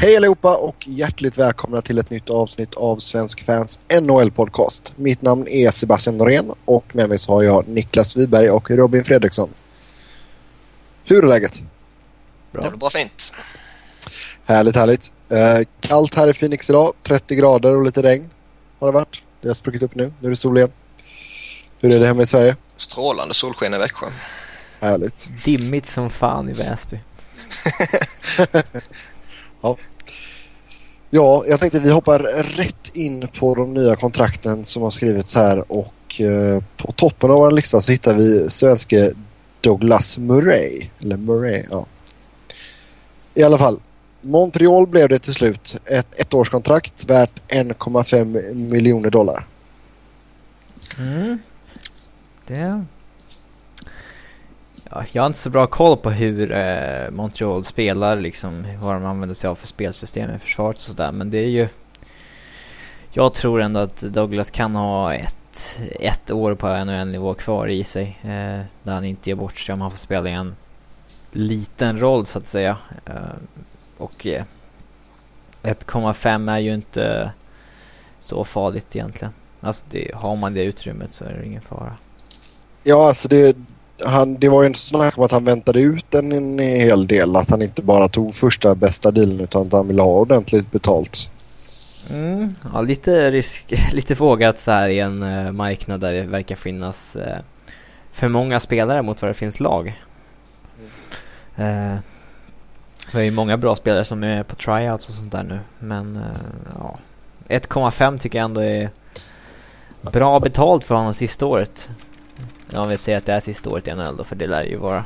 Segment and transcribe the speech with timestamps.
[0.00, 4.92] Hej allihopa och hjärtligt välkomna till ett nytt avsnitt av Svensk Fans NHL-podcast.
[4.96, 9.04] Mitt namn är Sebastian Norén och med mig så har jag Niklas Wiberg och Robin
[9.04, 9.50] Fredriksson.
[11.04, 11.60] Hur är läget?
[12.52, 12.62] Bra.
[12.62, 13.32] Det blir bra fint.
[14.46, 15.12] Härligt, härligt.
[15.28, 16.92] Eh, kallt här i Phoenix idag.
[17.02, 18.30] 30 grader och lite regn
[18.78, 19.22] har det varit.
[19.40, 20.12] Det har spruckit upp nu.
[20.20, 20.72] Nu är det sol igen.
[21.78, 22.56] Hur är det hemma i Sverige?
[22.76, 24.06] Strålande solsken i Växjö.
[24.80, 25.44] Härligt.
[25.44, 27.00] Dimmigt som fan i Väsby.
[29.60, 29.76] ja.
[31.10, 32.18] ja, jag tänkte vi hoppar
[32.56, 37.36] rätt in på de nya kontrakten som har skrivits här och eh, på toppen av
[37.36, 39.12] vår lista så hittar vi svenske
[39.60, 40.88] Douglas Murray.
[41.00, 41.86] Eller Murray, ja.
[43.34, 43.80] I alla fall.
[44.20, 45.76] Montreal blev det till slut.
[45.84, 49.46] Ett ettårskontrakt värt 1,5 miljoner dollar.
[50.98, 51.38] Mm.
[52.46, 52.84] Det...
[54.90, 59.06] Ja, jag har inte så bra koll på hur eh, Montreal spelar, liksom vad de
[59.06, 61.12] använder sig av för spelsystem i försvaret och sådär.
[61.12, 61.68] Men det är ju...
[63.10, 68.18] Jag tror ändå att Douglas kan ha ett, ett år på NHL-nivå kvar i sig.
[68.22, 70.56] Eh, där han inte ger bort sig om han får spela i en
[71.32, 72.76] liten roll så att säga.
[73.06, 73.14] Eh,
[73.98, 74.44] och eh,
[75.62, 77.32] 1,5 är ju inte
[78.20, 79.32] så farligt egentligen.
[79.60, 81.96] Alltså det, har man det utrymmet så är det ingen fara.
[82.82, 83.56] Ja, alltså det,
[84.04, 87.36] han, det var ju inte snack om att han väntade ut en, en hel del.
[87.36, 91.30] Att han inte bara tog första bästa dealen utan att han ville ha ordentligt betalt.
[92.10, 96.56] Mm, ja, lite risk, lite vågat så här i en uh, marknad där det verkar
[96.56, 97.22] finnas uh,
[98.12, 100.02] för många spelare mot vad det finns lag.
[101.56, 101.94] Mm.
[101.94, 101.98] Uh,
[103.12, 105.60] vi har ju många bra spelare som är på tryouts och sånt där nu.
[105.78, 106.20] Men
[106.78, 106.98] ja,
[107.48, 108.90] 1,5 tycker jag ändå är
[110.00, 111.88] bra betalt för honom sista året.
[112.72, 114.76] Om vi säger att det är sista året i NHL då, för det lär ju
[114.76, 115.04] vara.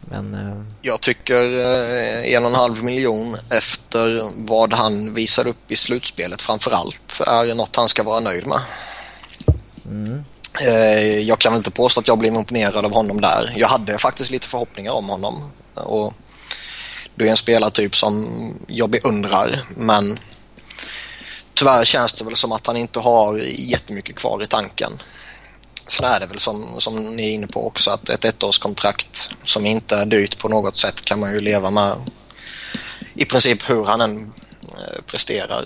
[0.00, 0.64] Men, uh...
[0.82, 6.42] Jag tycker uh, en och en halv miljon efter vad han visar upp i slutspelet
[6.42, 8.60] framförallt är något han ska vara nöjd med.
[9.86, 10.24] Mm.
[10.62, 13.54] Uh, jag kan väl inte påstå att jag blev imponerad av honom där.
[13.56, 15.50] Jag hade faktiskt lite förhoppningar om honom.
[15.74, 16.14] Och
[17.14, 20.18] det är en spelartyp som jag beundrar men
[21.54, 24.92] tyvärr känns det väl som att han inte har jättemycket kvar i tanken.
[25.86, 29.66] Sen är det väl som, som ni är inne på också att ett ettårskontrakt som
[29.66, 31.92] inte är dyrt på något sätt kan man ju leva med
[33.14, 34.32] i princip hur han än
[34.62, 35.64] eh, presterar.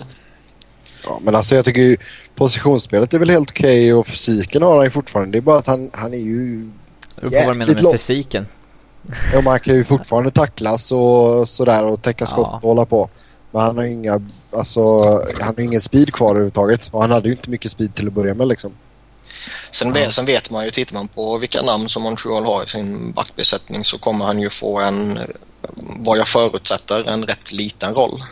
[1.03, 1.97] Ja, men alltså jag tycker ju
[2.35, 5.31] positionsspelet är väl helt okej okay och fysiken har han ju fortfarande.
[5.31, 6.71] Det är bara att han, han är ju
[7.15, 8.47] beror på vad du menar med fysiken.
[9.33, 12.55] Ja, man kan ju fortfarande tacklas och sådär och täcka skott ja.
[12.55, 13.09] och hålla på.
[13.51, 14.21] Men han har ju inga,
[14.51, 15.01] alltså,
[15.39, 16.89] han har ingen speed kvar överhuvudtaget.
[16.91, 18.71] Och han hade ju inte mycket speed till att börja med liksom.
[19.71, 22.69] Sen, vet, sen vet man ju, tittar man på vilka namn som Montreal har i
[22.69, 25.19] sin backbesättning så kommer han ju få en,
[25.77, 28.23] vad jag förutsätter, en rätt liten roll.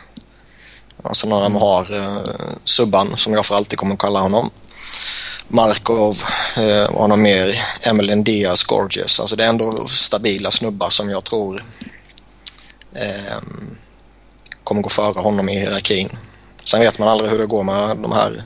[1.02, 2.22] Alltså när de har eh,
[2.64, 4.50] Subban, som jag för alltid kommer att kalla honom.
[5.48, 6.22] Markov
[6.56, 9.20] eh, och honom mer, Emilien Diaz, Gorgeous.
[9.20, 11.64] Alltså det är ändå stabila snubbar som jag tror
[12.94, 13.38] eh,
[14.64, 16.08] kommer gå före honom i hierarkin.
[16.64, 18.42] Sen vet man aldrig hur det går med de här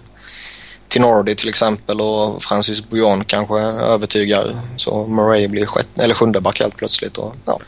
[0.94, 6.60] Tinordi till exempel och Francis Bouillon kanske övertygar så Murray blir sjätte, eller sjunde back
[6.60, 7.18] helt plötsligt.
[7.18, 7.58] Och, ja.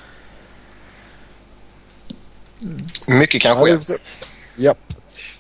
[3.06, 3.70] Mycket kan ske.
[3.70, 3.97] Ja,
[4.56, 4.78] Japp.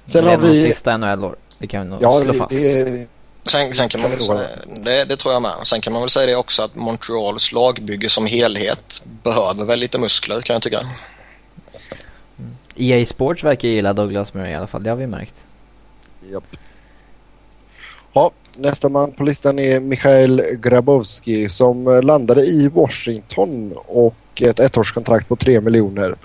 [0.06, 0.62] Sen har vi...
[0.62, 1.36] sista NHL-år.
[1.58, 2.50] Det kan vi nog ja, slå fast.
[2.50, 3.06] Det,
[3.44, 4.48] Sen, sen, kan man väl säga,
[4.84, 5.54] det, det, tror jag med.
[5.62, 9.98] Sen kan man väl säga det också att Montreals lagbygge som helhet behöver väl lite
[9.98, 10.80] muskler kan jag tycka.
[12.76, 15.46] EA Sports verkar gilla Douglas Murray i alla fall, det har vi märkt.
[16.32, 16.44] Japp.
[18.16, 25.28] Ja, nästa man på listan är Mikhail Grabowski som landade i Washington och ett ettårskontrakt
[25.28, 26.16] på 3 miljoner.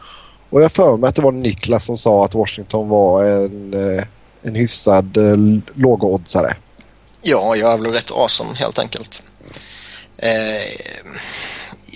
[0.50, 4.04] Och jag för mig att det var Niklas som sa att Washington var en, eh,
[4.42, 5.38] en hyfsad eh,
[5.74, 6.56] lågoddsare.
[7.22, 9.24] Ja, jag är väl rätt awesome helt enkelt.
[10.18, 10.84] Eh,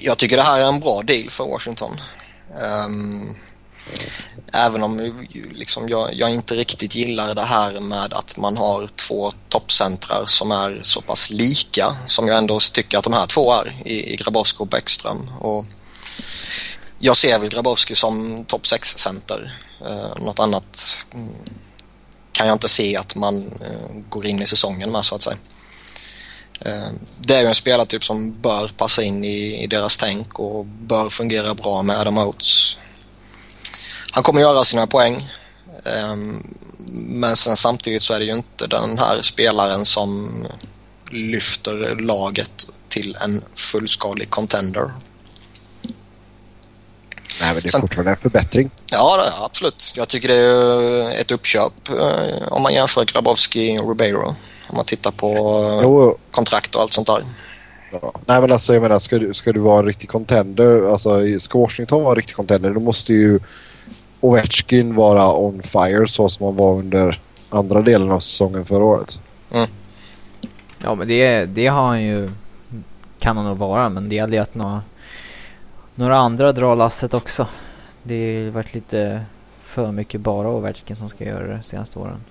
[0.01, 1.91] jag tycker det här är en bra deal för Washington.
[2.88, 3.35] Um,
[4.56, 5.18] Även om
[5.54, 10.52] liksom jag, jag, inte riktigt gillar det här med att man har två toppcentrar som
[10.52, 14.16] är så pass lika som jag ändå tycker att de här två är i, i
[14.16, 15.30] Grabowski och Bäckström.
[15.40, 15.66] Och
[17.00, 19.60] jag ser väl Grabowski som topp 6-center.
[19.88, 21.30] Eh, något annat mm,
[22.31, 25.38] kan jag inte se att man eh, går in i säsongen med så att säga.
[26.60, 30.66] Eh, det är ju en spelartyp som bör passa in i, i deras tänk och
[30.66, 32.78] bör fungera bra med Adam Oates
[34.15, 35.29] han kommer göra sina poäng.
[35.85, 36.44] Ehm,
[37.07, 40.31] men sen samtidigt så är det ju inte den här spelaren som
[41.12, 44.91] lyfter laget till en fullskalig contender.
[47.41, 48.71] Nej, men det är Sen, fortfarande en förbättring.
[48.91, 49.94] Ja, det, absolut.
[49.95, 54.35] Jag tycker det är ett uppköp eh, om man jämför Grabowski och Ribeiro.
[54.67, 55.38] Om man tittar på
[55.83, 56.17] jo.
[56.31, 57.23] kontrakt och allt sånt där.
[57.91, 58.13] Ja.
[58.25, 61.59] Nej men alltså jag menar ska du, ska du vara en riktig contender, alltså ska
[61.59, 63.39] Washington vara en riktig contender då måste ju
[64.19, 67.19] Ovechkin vara on fire så som han var under
[67.50, 69.19] andra delen av säsongen förra året.
[69.51, 69.67] Mm.
[70.79, 72.29] Ja men det, det har han ju,
[73.19, 74.83] kan han nog vara men det gäller ju att några,
[75.95, 77.47] några andra drar lasset också.
[78.03, 79.25] Det har varit lite
[79.65, 82.23] för mycket bara Ovechkin som ska göra det senaste åren.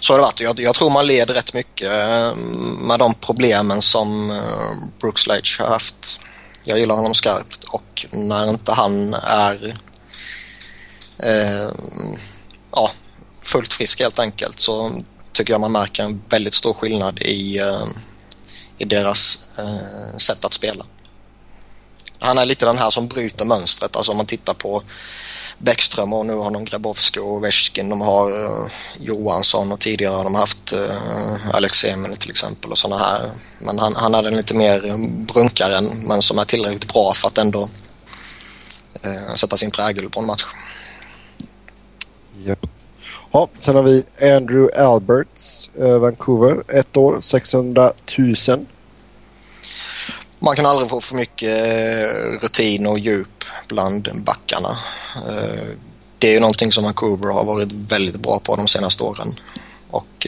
[0.00, 0.40] Så har det varit.
[0.40, 2.36] Jag, jag tror man leder rätt mycket eh,
[2.78, 6.20] med de problemen som eh, Brooks Leitch har haft.
[6.64, 9.74] Jag gillar honom skarpt och när inte han är
[11.22, 11.70] Eh,
[12.72, 12.90] ja,
[13.40, 15.02] fullt frisk helt enkelt så
[15.32, 17.86] tycker jag man märker en väldigt stor skillnad i, eh,
[18.78, 20.84] i deras eh, sätt att spela.
[22.18, 23.96] Han är lite den här som bryter mönstret.
[23.96, 24.82] Alltså om man tittar på
[25.58, 27.88] Bäckström och nu har de Grabowski och Veskin.
[27.88, 28.66] De har eh,
[29.00, 33.30] Johansson och tidigare har de haft uh, Alex Emil till exempel och sådana här.
[33.58, 37.38] Men han, han är den lite mer brunkaren men som är tillräckligt bra för att
[37.38, 37.68] ändå
[39.36, 40.44] sätta sin prägel på en match.
[43.32, 46.62] Ja, sen har vi Andrew Alberts, eh, Vancouver.
[46.68, 48.66] Ett år, 600 000
[50.44, 54.78] man kan aldrig få för mycket eh, rutin och djup bland backarna.
[55.16, 55.68] Eh,
[56.18, 59.34] det är ju någonting som Vancouver har varit väldigt bra på de senaste åren.
[59.90, 60.26] Och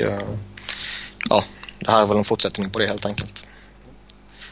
[1.30, 1.44] ja,
[1.78, 3.44] det här är väl en fortsättning på det helt enkelt.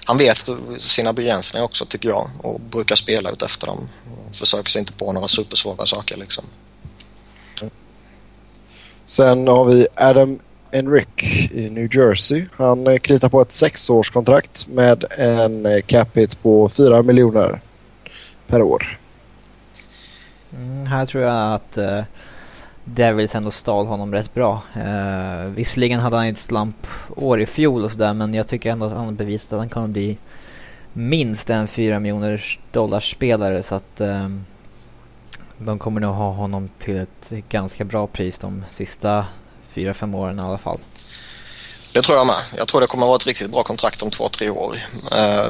[0.05, 0.49] Han vet
[0.79, 3.89] sina begränsningar också tycker jag och brukar spela ut efter dem.
[4.33, 6.45] Försöker sig inte på några supersvåra saker liksom.
[9.13, 10.39] Sen har vi Adam
[10.71, 12.45] Enric i New Jersey.
[12.53, 17.61] Han eh, kritar på ett sexårskontrakt med en eh, cap hit på 4 miljoner
[18.47, 18.99] per år.
[20.53, 22.03] Mm, här tror jag att uh,
[22.85, 24.63] Devils ändå stal honom rätt bra.
[24.77, 28.93] Uh, visserligen hade han ett slampår i fjol och sådär men jag tycker ändå att
[28.93, 30.19] han har bevisat att han kommer bli
[30.93, 33.63] minst en 4 miljoner dollar-spelare.
[33.63, 34.29] så att uh,
[35.65, 39.27] de kommer nog ha honom till ett ganska bra pris de sista
[39.73, 40.79] fyra, fem åren i alla fall.
[41.95, 42.41] Det tror jag med.
[42.57, 44.77] Jag tror det kommer att vara ett riktigt bra kontrakt om två, tre år.
[45.13, 45.47] Eh,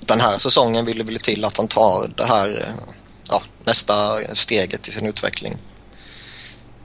[0.00, 2.74] den här säsongen vill det till att han tar det här eh,
[3.30, 5.54] ja, nästa steget i sin utveckling.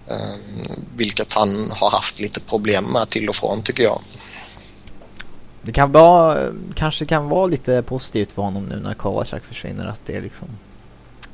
[0.08, 0.36] Eh,
[0.96, 4.02] vilket han har haft lite problem med till och från tycker jag.
[5.62, 10.06] Det kan vara, kanske kan vara lite positivt för honom nu när Kowalczak försvinner att
[10.06, 10.48] det liksom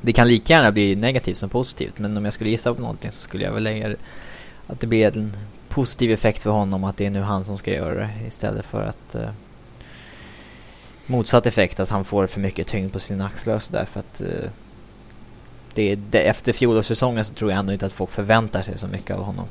[0.00, 3.12] Det kan lika gärna bli negativt som positivt men om jag skulle gissa på någonting
[3.12, 3.96] så skulle jag väl lägga
[4.66, 5.36] att det blir en
[5.68, 8.82] positiv effekt för honom att det är nu han som ska göra det istället för
[8.82, 9.28] att uh,
[11.06, 14.20] motsatt effekt att han får för mycket tyngd på sina axlar och sådär för att
[14.20, 14.50] uh,
[15.74, 19.16] det, det, efter fjolårssäsongen så tror jag ändå inte att folk förväntar sig så mycket
[19.16, 19.48] av honom.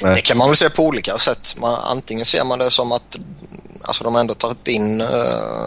[0.00, 1.56] Det kan man väl se på olika sätt.
[1.60, 3.20] Man, antingen ser man det som att
[3.82, 5.08] alltså de ändå tagit in uh,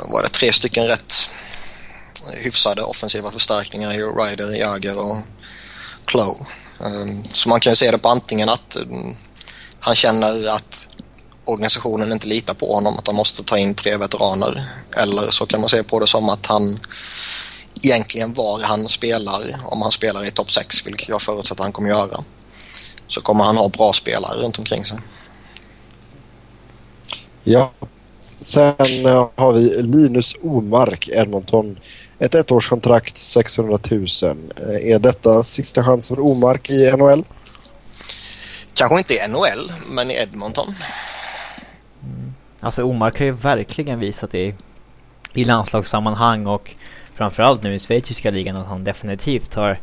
[0.09, 1.13] vad det, tre stycken rätt
[2.33, 5.18] hyfsade offensiva förstärkningar i Ryder, Jagger och
[6.06, 6.47] Clow.
[6.85, 9.15] Ehm, så man kan ju se det på antingen att mm,
[9.79, 10.88] han känner att
[11.45, 14.83] organisationen inte litar på honom, att de måste ta in tre veteraner.
[14.97, 16.79] Eller så kan man se på det som att han
[17.83, 21.89] egentligen var han spelar, om han spelar i topp 6, vilket jag förutsätter han kommer
[21.89, 22.23] göra,
[23.07, 24.99] så kommer han ha bra spelare runt omkring sig.
[27.44, 27.71] Ja.
[28.40, 31.80] Sen eh, har vi Linus Omark, Edmonton.
[32.19, 34.06] Ett ettårskontrakt, 600 000.
[34.21, 37.24] Eh, är detta sista chansen för Omark i NHL?
[38.74, 40.68] Kanske inte i NHL, men i Edmonton.
[42.04, 42.33] Mm.
[42.59, 44.56] Alltså Omark har ju verkligen visat det
[45.33, 46.76] i landslagssammanhang och
[47.16, 49.80] framförallt nu i schweiziska ligan att han definitivt har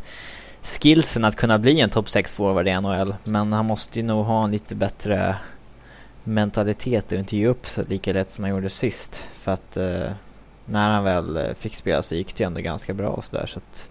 [0.62, 3.14] skillsen att kunna bli en topp 6 forward i NHL.
[3.24, 5.36] Men han måste ju nog ha en lite bättre
[6.24, 9.24] mentalitet och inte ge upp så lika lätt som han gjorde sist.
[9.34, 10.10] För att uh,
[10.66, 13.46] när han väl eh, fick spela så gick det ju ändå ganska bra och sådär
[13.46, 13.88] så att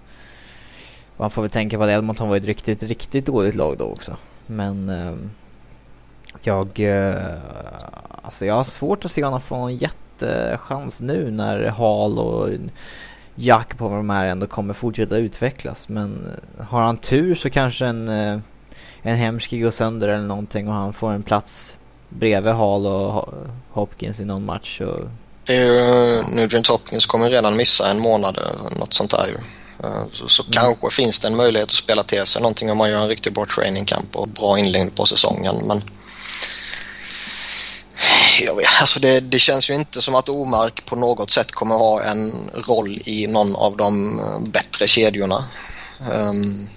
[1.17, 4.17] man får väl tänka på att Edmonton var ett riktigt, riktigt dåligt lag då också.
[4.47, 5.15] Men eh,
[6.41, 7.35] jag, eh,
[8.21, 12.49] alltså jag har svårt att se honom få någon jättechans nu när Hall och
[13.35, 15.89] Jack på vad de här ändå kommer fortsätta utvecklas.
[15.89, 18.39] Men eh, har han tur så kanske en, eh,
[19.01, 21.75] en Hemski går sönder eller någonting och han får en plats
[22.09, 23.29] bredvid Hall och
[23.69, 24.81] Hopkins i någon match.
[24.81, 24.99] Och
[25.45, 29.37] det är ju, Nugent Hopkins kommer redan missa en månad eller något sånt där ju.
[29.87, 30.53] Eh, så, så mm.
[30.53, 33.33] kanske finns det en möjlighet att spela till sig någonting om man gör en riktigt
[33.33, 35.55] bra training camp och bra inledning på säsongen.
[35.67, 35.81] Men
[38.41, 41.75] Jag vet, alltså det, det, känns ju inte som att Omark på något sätt kommer
[41.75, 45.45] ha en roll i någon av de bättre kedjorna.
[46.11, 46.69] Um,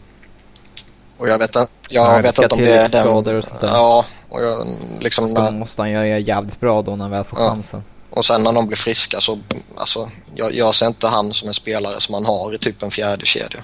[1.18, 3.08] och jag vet, jag ja, vet inte om det är den...
[3.08, 3.26] Och
[3.61, 4.66] ja, och jag,
[5.00, 5.35] liksom...
[5.35, 7.49] När, måste han göra jävligt bra då när han väl får ja.
[7.49, 7.82] chansen.
[8.16, 9.38] Och sen när de blir friska så,
[9.76, 12.90] alltså, jag, jag ser inte han som en spelare som man har i typ en
[12.90, 13.61] fjärde kedja.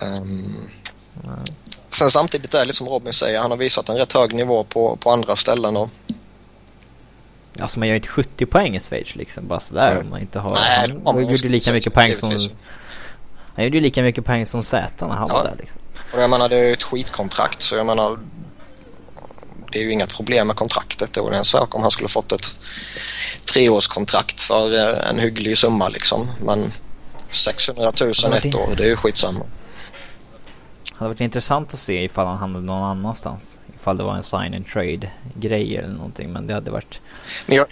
[0.00, 0.70] Um,
[1.88, 4.64] sen samtidigt är det lite som Robin säger, han har visat en rätt hög nivå
[4.64, 5.76] på, på andra ställen.
[5.76, 5.90] Och...
[7.60, 10.50] Alltså man gör inte 70 poäng i Schweiz liksom, bara sådär om man inte har...
[10.50, 12.30] Nej, han, han gjorde lika mycket poäng som...
[13.54, 15.34] Han gjorde ju lika mycket poäng som Z när han ja.
[15.34, 15.80] var där liksom.
[16.14, 18.18] Och jag menar det är ju ett skitkontrakt så jag menar
[19.74, 21.12] det är ju inga problem med kontraktet.
[21.12, 22.56] Det vore en sak om han skulle fått ett
[23.52, 26.30] treårskontrakt för eh, en hygglig summa liksom.
[26.40, 26.72] Men
[27.30, 29.44] 600 000 ett år, det är ju skitsamma.
[30.92, 33.58] Det hade varit intressant att se ifall han hamnade någon annanstans.
[33.80, 36.32] Ifall det var en sign and trade grej eller någonting.
[36.32, 37.00] Men det hade varit
[37.46, 37.66] jag,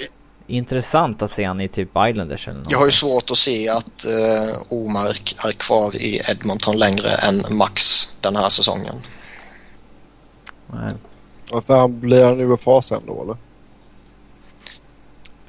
[0.46, 2.70] intressant att se han i typ Islanders eller något.
[2.70, 7.44] Jag har ju svårt att se att uh, Omark är kvar i Edmonton längre än
[7.50, 8.94] max den här säsongen.
[10.66, 10.94] Nej.
[11.52, 13.36] Varför han blir han UFA sen då eller?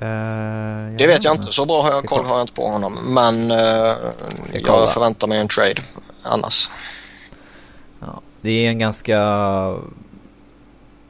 [0.01, 1.51] Uh, det vet jag inte.
[1.51, 2.93] Så bra har jag, koll har jag inte på honom.
[3.13, 3.97] Men uh,
[4.53, 5.81] jag förväntar mig en trade
[6.23, 6.69] annars.
[7.99, 9.17] Ja, det är en ganska...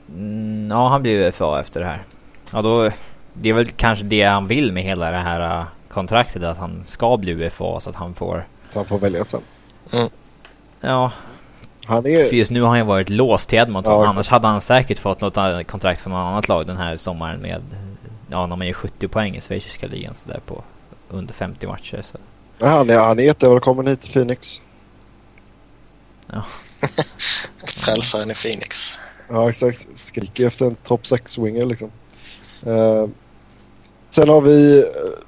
[0.09, 2.03] Mm, ja, han blir UFA efter det här.
[2.51, 2.89] Ja, då...
[3.33, 6.43] Det är väl kanske det han vill med hela det här uh, kontraktet.
[6.43, 8.47] Att han ska bli UFA så att han får...
[8.73, 9.41] Så han får välja sen.
[9.93, 10.09] Mm.
[10.81, 11.11] Ja,
[11.85, 12.29] han är...
[12.29, 13.93] För just nu har han ju varit låst till Edmonton.
[13.93, 17.41] Ja, Annars hade han säkert fått något kontrakt från något annat lag den här sommaren
[17.41, 17.61] med...
[18.31, 20.63] Ja, när man gör 70 poäng i schweiziska ligan sådär på
[21.09, 22.01] under 50 matcher.
[22.01, 22.17] Så.
[22.59, 24.61] Ja, han, är, han är jättevälkommen hit till Phoenix.
[26.27, 26.43] Ja.
[27.67, 28.99] Frälsaren i Phoenix.
[29.29, 29.87] Ja, exakt.
[29.95, 31.91] Skriker efter en topp 6-winger liksom.
[32.67, 33.07] Uh,
[34.09, 34.87] sen har vi eh,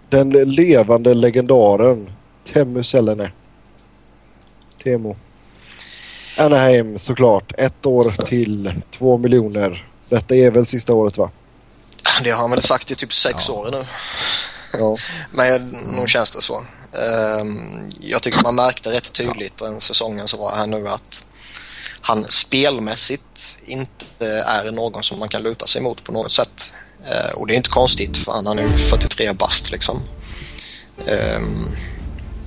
[0.09, 2.09] den levande legendaren
[2.43, 3.31] Temmu Selene.
[4.83, 5.15] Temo.
[6.37, 7.51] Anaheim såklart.
[7.57, 8.81] Ett år till.
[8.97, 9.87] Två miljoner.
[10.09, 11.31] Detta är väl sista året va?
[12.23, 13.53] Det har han väl sagt i typ sex ja.
[13.53, 13.85] år nu.
[14.79, 14.97] Ja.
[15.31, 16.63] Men nog känns det så.
[17.41, 21.25] Um, jag tycker man märkte rätt tydligt den säsongen som var här nu att
[22.01, 26.73] han spelmässigt inte är någon som man kan luta sig mot på något sätt.
[27.01, 30.01] Uh, och det är inte konstigt för han, är 43 bast liksom.
[30.97, 31.75] Um,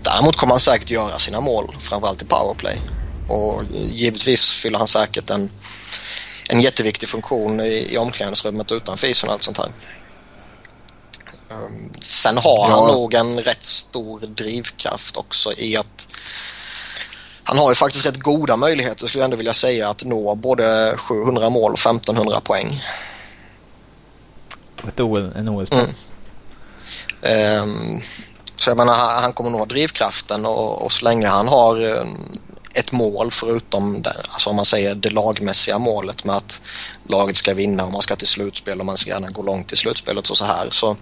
[0.03, 2.81] däremot kommer han säkert göra sina mål, framförallt i powerplay.
[3.29, 5.51] Och givetvis fyller han säkert en,
[6.51, 9.69] en jätteviktig funktion i, i omklädningsrummet utanför isen och allt sånt här.
[11.51, 16.09] Um, sen har han nog en rätt stor drivkraft också i att
[17.43, 20.95] han har ju faktiskt rätt goda möjligheter skulle jag ändå vilja säga att nå både
[20.97, 22.85] 700 mål och 1500 poäng.
[24.89, 26.09] Ett OL, en OS-plats.
[27.23, 27.63] Mm.
[27.63, 28.01] Um,
[28.57, 32.39] så jag menar han kommer nog ha drivkraften och, och så länge han har um,
[32.75, 36.61] ett mål förutom det, alltså om man säger det lagmässiga målet med att
[37.07, 39.77] laget ska vinna och man ska till slutspel och man ska gärna gå långt i
[39.77, 40.69] slutspelet och så här.
[40.71, 40.97] Så,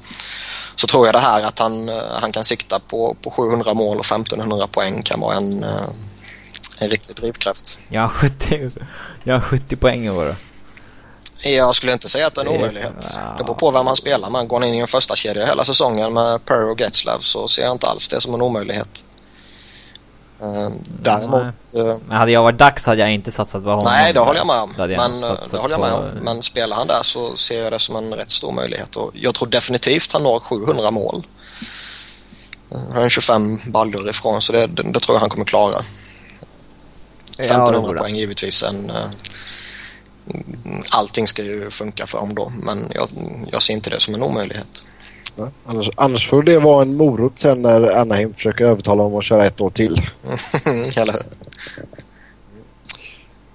[0.76, 3.98] så tror jag det här att han, eh, han kan sikta på, på 700 mål
[3.98, 5.88] och 1500 poäng kan vara en, eh,
[6.80, 7.78] en riktig drivkraft.
[7.88, 8.70] Jag har 70,
[9.24, 10.36] jag har 70 poäng i år.
[11.42, 13.16] Jag skulle inte säga att det är en omöjlighet.
[13.38, 14.48] Det beror på vem man spelar med.
[14.48, 17.62] Går han in i en första kedja hela säsongen med Perry och Getzlav så ser
[17.62, 19.04] jag inte alls det som en omöjlighet.
[20.42, 21.44] Uh, däremot...
[21.76, 23.84] Uh, men hade jag varit dags hade jag inte satsat på honom.
[23.84, 24.74] Nej, det håller jag med om.
[24.76, 26.04] Men, eh, det håller jag med om.
[26.22, 28.96] men spelar han där så ser jag det som en rätt stor möjlighet.
[28.96, 31.26] Och jag tror definitivt han når 700 mål.
[32.92, 35.78] Han är 25 baljor ifrån så det, det, det, tror jag han kommer klara.
[37.38, 38.62] 1500 ja, poäng givetvis.
[38.62, 38.92] En,
[40.92, 43.08] allting ska ju funka för honom då men jag,
[43.52, 44.84] jag ser inte det som en omöjlighet.
[45.64, 49.46] Annars, annars får det vara en morot sen när Anaheim försöker övertala honom att köra
[49.46, 50.02] ett år till.
[50.96, 51.16] Eller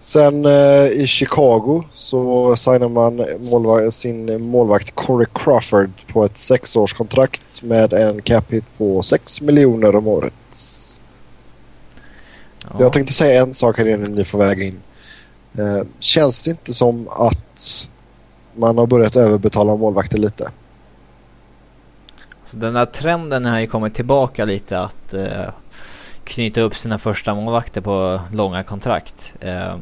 [0.01, 7.61] Sen eh, i Chicago så signar man målvakt, sin målvakt Corey Crawford på ett sexårskontrakt
[7.61, 10.33] med en cap hit på 6 miljoner om året.
[12.63, 12.69] Ja.
[12.79, 14.79] Jag tänkte säga en sak här innan ni får väga in.
[15.57, 17.87] Eh, känns det inte som att
[18.53, 20.51] man har börjat överbetala målvakter lite?
[22.51, 25.49] Så den där trenden har ju kommit tillbaka lite att eh,
[26.23, 29.33] knyta upp sina första målvakter på långa kontrakt.
[29.39, 29.75] Eh,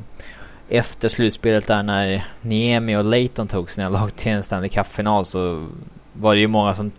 [0.70, 5.68] efter slutspelet där när Niemi och Leighton tog sina lag till en Stanley Cup-final så
[6.14, 6.92] var det ju många som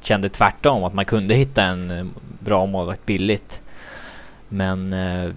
[0.00, 2.06] kände tvärtom att man kunde hitta en eh,
[2.40, 3.60] bra målvakt billigt.
[4.48, 5.30] Men eh,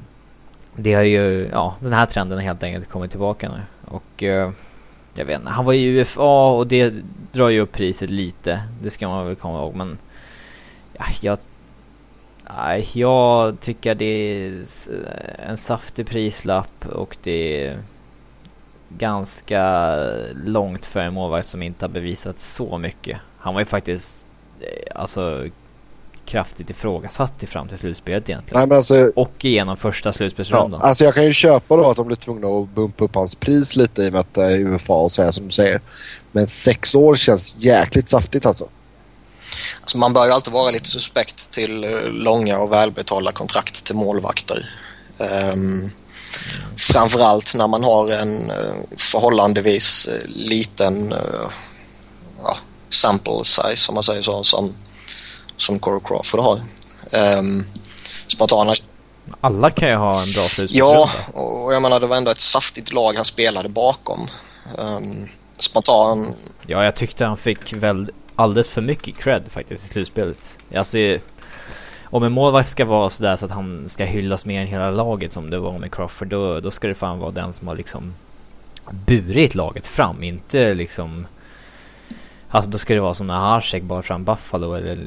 [0.76, 3.62] det har ju, ja den här trenden har helt enkelt kommit tillbaka nu.
[3.86, 4.52] Och eh,
[5.14, 6.94] jag vet inte, han var i UFA och det
[7.32, 8.62] drar ju upp priset lite.
[8.84, 9.98] Det ska man väl komma ihåg men
[10.94, 11.38] ja, jag
[12.58, 17.80] Nej, jag tycker det är eh, en saftig prislapp och det är
[18.90, 19.96] ganska
[20.46, 23.18] långt för en målvakt som inte har bevisat så mycket.
[23.38, 24.28] Han var ju faktiskt
[24.60, 25.48] eh, alltså
[26.32, 28.60] kraftigt ifrågasatt i fram till slutspelet egentligen.
[28.60, 30.80] Nej, men alltså, och igenom första slutspelsrundan.
[30.84, 33.36] Ja, alltså jag kan ju köpa då att de blir tvungna att bumpa upp hans
[33.36, 35.82] pris lite i och med att det är UFA och sådär som du säger.
[36.32, 38.68] Men sex år känns jäkligt saftigt alltså.
[39.82, 43.96] Alltså man bör ju alltid vara lite suspekt till eh, långa och välbetalda kontrakt till
[43.96, 44.70] målvakter.
[45.54, 45.92] Um,
[46.78, 51.50] framförallt när man har en uh, förhållandevis liten uh,
[52.44, 52.58] ja,
[52.90, 54.74] sample size om man säger så som,
[55.62, 56.58] som Corey Crawford har.
[57.40, 57.66] Um,
[58.28, 58.74] spontana...
[59.42, 60.74] Alla kan ju ha en bra slutspelsrunda.
[60.74, 64.28] Ja, och jag menar det var ändå ett saftigt lag han spelade bakom.
[64.78, 65.28] Um,
[65.60, 66.34] spontan...
[66.68, 70.58] Ja, jag tyckte han fick väldigt alldeles för mycket cred faktiskt i slutspelet.
[70.76, 70.98] Alltså,
[72.04, 75.34] om en målvakt ska vara sådär så att han ska hyllas mer än hela laget
[75.34, 78.14] som det var med Crawford, då, då ska det fan vara den som har liksom
[78.90, 81.28] burit laget fram, inte liksom
[82.54, 84.98] Alltså då ska det vara som när Hasek bar fram Buffalo eller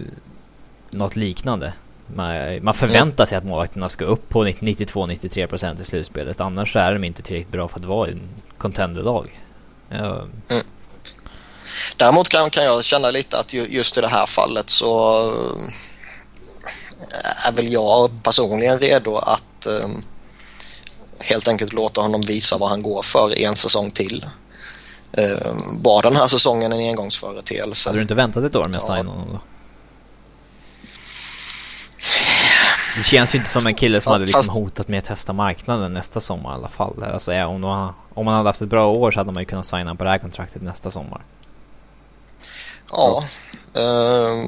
[0.95, 1.73] något liknande.
[2.07, 6.41] Man, man förväntar sig att målvakterna ska upp på 92-93% i slutspelet.
[6.41, 8.21] Annars så är de inte tillräckligt bra för att vara en
[8.59, 9.41] contenderlag.
[9.89, 10.27] Ja.
[10.49, 10.65] Mm.
[11.97, 15.21] Däremot kan, kan jag känna lite att just i det här fallet så
[17.11, 20.05] eh, är väl jag personligen redo att um,
[21.19, 24.27] helt enkelt låta honom visa vad han går för en säsong till.
[25.47, 27.89] Um, var den här säsongen en engångsföreteelse?
[27.89, 29.03] Hade du inte väntat ett år med att ja.
[29.03, 29.41] då?
[32.97, 35.33] Det känns ju inte som en kille som ja, hade liksom hotat med att testa
[35.33, 37.03] marknaden nästa sommar i alla fall.
[37.03, 39.95] Alltså, om, om man hade haft ett bra år så hade man ju kunnat signa
[39.95, 41.23] på det här kontraktet nästa sommar.
[42.93, 43.25] Ja.
[43.77, 44.47] Uh,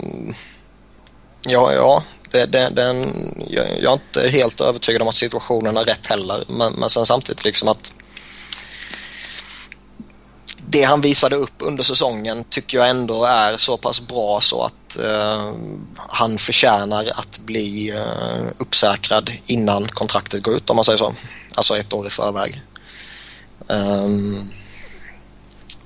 [1.48, 2.02] ja, ja.
[2.30, 3.06] Det, det, den,
[3.48, 6.44] jag, jag, är inte helt övertygad om att situationen är rätt heller.
[6.48, 7.92] Men, men sen samtidigt liksom att
[10.76, 14.98] det han visade upp under säsongen tycker jag ändå är så pass bra så att
[15.04, 15.52] uh,
[15.96, 21.12] han förtjänar att bli uh, uppsäkrad innan kontraktet går ut om man säger så.
[21.54, 22.62] Alltså ett år i förväg.
[23.68, 24.50] Um,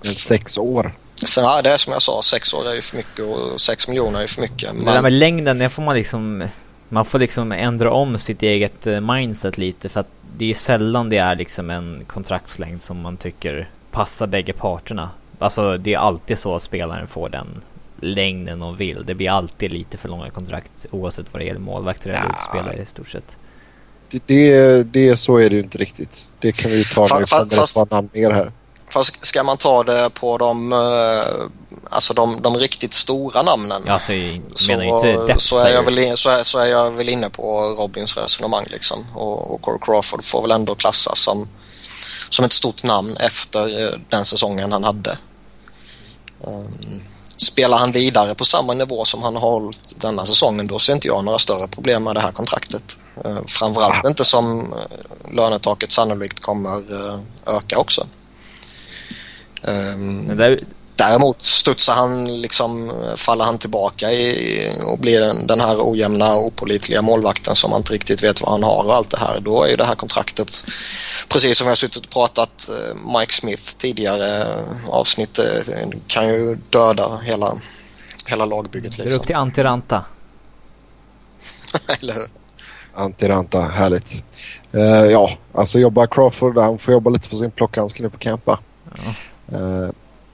[0.03, 0.93] sex år.
[1.15, 3.89] Sen, ja, det är som jag sa, sex år är ju för mycket och sex
[3.89, 4.75] miljoner är ju för mycket.
[4.75, 4.85] Men...
[4.85, 6.49] Det där med längden, det får man liksom...
[6.89, 11.09] Man får liksom ändra om sitt eget eh, mindset lite för att det är sällan
[11.09, 15.11] det är liksom en kontraktslängd som man tycker passar bägge parterna.
[15.39, 17.63] Alltså det är alltid så att spelaren får den
[18.01, 19.07] längden de vill.
[19.07, 22.31] Det blir alltid lite för långa kontrakt oavsett vad det gäller målvakter eller ja.
[22.31, 23.37] utspelare i stort sett.
[24.11, 26.31] Det, det, det, så är det ju inte riktigt.
[26.39, 28.53] Det kan vi ta när vi kommer ett namn mer här.
[28.91, 30.79] Fast ska man ta det på de, eh,
[31.91, 34.13] alltså de, de riktigt stora namnen så,
[34.73, 38.65] inte så, är jag väl, så, är, så är jag väl inne på Robins resonemang.
[38.69, 39.07] Liksom.
[39.15, 41.49] Och, och Corey Crawford får väl ändå klassas som,
[42.31, 45.19] som ett stort namn efter eh, den säsongen han hade.
[46.47, 47.03] Ehm,
[47.37, 51.09] spelar han vidare på samma nivå som han har hållit denna säsongen då ser inte
[51.09, 52.99] jag några större problem med det här kontraktet.
[53.25, 57.21] Ehm, framförallt inte som eh, lönetaket sannolikt kommer eh,
[57.57, 58.07] öka också.
[59.63, 60.59] Ehm, um, där...
[61.01, 66.47] Däremot studsar han liksom, faller han tillbaka i, och blir den, den här ojämna och
[66.47, 69.41] opolitliga målvakten som man inte riktigt vet vad han har och allt det här.
[69.41, 70.65] Då är ju det här kontraktet,
[71.29, 74.47] precis som jag har suttit och pratat eh, Mike Smith tidigare
[74.89, 75.45] avsnitt, eh,
[76.07, 77.59] kan ju döda hela,
[78.27, 78.99] hela lagbygget.
[78.99, 79.05] Liksom.
[79.05, 80.05] Det är upp till Antiranta.
[82.01, 82.29] Eller hur?
[82.95, 84.25] Antiranta, härligt.
[84.75, 88.59] Uh, ja, alltså jobbar Crawford, han får jobba lite på sin plockhandske nu på campa.
[88.95, 89.15] Ja.
[89.57, 89.91] Eh,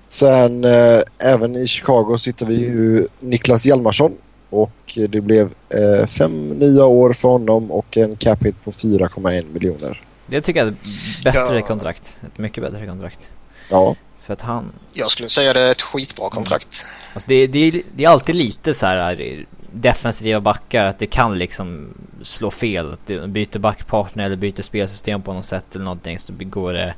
[0.08, 4.16] sen eh, även i Chicago sitter vi ju Niklas Hjalmarsson
[4.50, 9.52] och det blev eh, fem nya år för honom och en cap hit på 4,1
[9.52, 10.02] miljoner.
[10.26, 11.60] Det tycker jag är ett bättre ja.
[11.60, 12.16] kontrakt.
[12.26, 13.28] Ett mycket bättre kontrakt.
[13.70, 13.96] Ja.
[14.20, 14.72] För att han...
[14.92, 16.86] Jag skulle säga det är ett skitbra kontrakt.
[17.14, 21.94] Alltså det, det, det är alltid lite så här defensiva backar att det kan liksom
[22.22, 22.92] slå fel.
[22.92, 26.94] Att du byter backpartner eller byter spelsystem på något sätt eller någonting så går det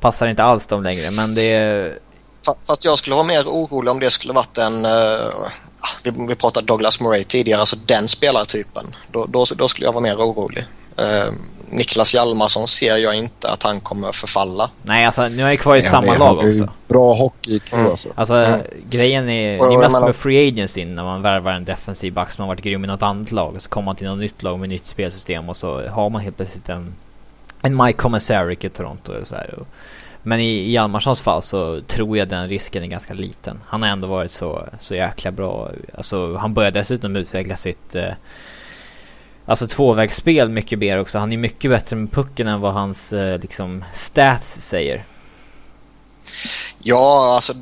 [0.00, 1.10] passar inte alls dem längre.
[1.10, 1.98] Men det
[2.44, 4.86] Fast jag skulle vara mer orolig om det skulle varit en...
[4.86, 4.92] Uh,
[6.02, 8.96] vi, vi pratade Douglas Murray tidigare, alltså den spelartypen.
[9.12, 10.64] Då, då, då skulle jag vara mer orolig.
[11.00, 11.34] Uh,
[11.70, 14.70] Niklas Hjalmarsson ser jag inte att han kommer förfalla.
[14.82, 16.68] Nej, alltså nu är jag kvar i ja, samma det, lag också.
[16.88, 17.86] Bra hockey mm.
[17.86, 18.08] alltså.
[18.14, 18.60] Alltså mm.
[18.90, 22.48] grejen är, ni måste vara free agency när man värvar en defensiv back som har
[22.48, 23.56] varit grym i något annat lag.
[23.62, 26.36] Så kommer man till något nytt lag med nytt spelsystem och så har man helt
[26.36, 26.94] plötsligt en,
[27.62, 29.12] en Mike Commissaric i Toronto.
[29.20, 29.66] Och så här, och
[30.26, 33.60] men i Hjalmarssons fall så tror jag den risken är ganska liten.
[33.66, 35.70] Han har ändå varit så, så jäkla bra.
[35.94, 38.12] Alltså han börjar dessutom utveckla sitt eh,
[39.46, 41.18] Alltså tvåvägsspel mycket mer också.
[41.18, 45.04] Han är mycket bättre med pucken än vad hans eh, liksom stats säger.
[46.78, 47.54] Ja, alltså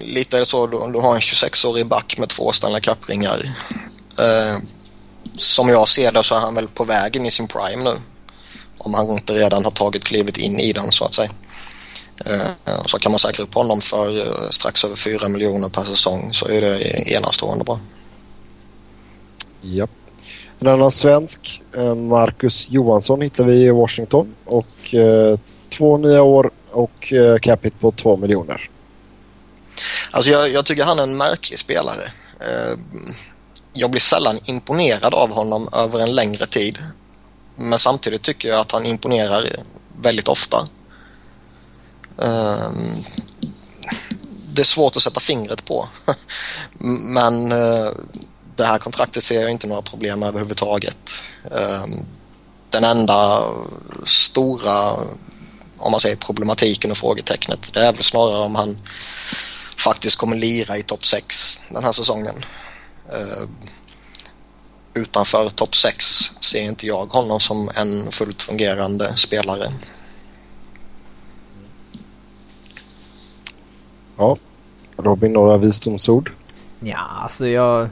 [0.00, 0.66] lite är det så.
[0.66, 3.36] Du, du har en 26-årig back med två Stanley Cup-ringar.
[4.20, 4.58] Eh,
[5.36, 7.94] som jag ser det så är han väl på vägen i sin prime nu.
[8.78, 11.30] Om han inte redan har tagit klivet in i den så att säga.
[12.26, 16.32] Eh, så kan man säkra upp honom för eh, strax över 4 miljoner per säsong
[16.32, 16.80] så är det
[17.12, 17.80] enastående bra.
[19.60, 19.90] Japp.
[20.60, 24.34] En annan svensk, eh, Marcus Johansson, hittar vi i Washington.
[24.44, 25.38] Och eh,
[25.70, 28.70] två nya år och eh, capita på 2 miljoner.
[30.10, 32.12] Alltså jag, jag, tycker han är en märklig spelare.
[32.40, 32.78] Eh,
[33.72, 36.78] jag blir sällan imponerad av honom över en längre tid.
[37.56, 39.46] Men samtidigt tycker jag att han imponerar
[40.02, 40.68] väldigt ofta.
[42.22, 43.04] Ehm,
[44.52, 45.88] det är svårt att sätta fingret på.
[47.02, 47.90] Men eh,
[48.56, 51.24] det här kontraktet ser jag inte några problem med överhuvudtaget.
[51.50, 52.04] Ehm,
[52.70, 53.42] den enda
[54.04, 54.92] stora
[55.78, 58.78] om man säger problematiken och frågetecknet det är väl snarare om han
[59.76, 62.44] faktiskt kommer lira i topp 6 den här säsongen.
[63.12, 63.48] Ehm,
[64.94, 69.72] utanför topp 6 ser inte jag honom som en fullt fungerande spelare.
[74.18, 74.36] Ja.
[74.96, 76.30] Robin, några visdomsord?
[76.80, 77.88] Ja, alltså jag...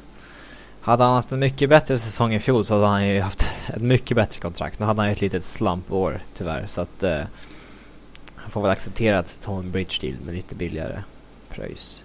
[0.81, 3.83] Hade han haft en mycket bättre säsong i fjol så hade han ju haft ett
[3.83, 4.79] mycket bättre kontrakt.
[4.79, 7.03] Nu hade han ju ett litet slumpår tyvärr så att...
[7.03, 7.21] Eh,
[8.37, 11.03] han får väl acceptera att ta en bridge deal med lite billigare
[11.49, 12.03] pröjs.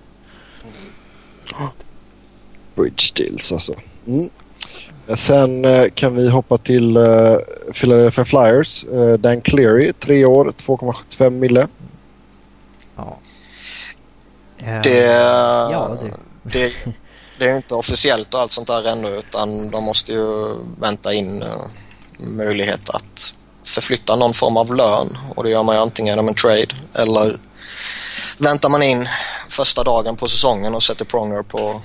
[2.76, 3.74] Bridge deals alltså.
[4.08, 4.30] Mm.
[5.16, 7.38] Sen eh, kan vi hoppa till uh,
[7.74, 8.86] Philadelphia Flyers.
[8.86, 11.68] Uh, Dan Cleary, tre år, 2,75 mille.
[12.96, 13.18] Ja.
[14.84, 15.06] Det,
[15.71, 16.13] ja, det.
[16.43, 16.74] det,
[17.38, 21.43] det är inte officiellt och allt sånt där ännu utan de måste ju vänta in
[21.43, 21.50] uh,
[22.17, 26.36] möjlighet att förflytta någon form av lön och det gör man ju antingen genom en
[26.36, 26.67] trade
[27.00, 27.39] eller
[28.38, 29.10] väntar man in
[29.50, 31.82] första dagen på säsongen och sätter Pronger på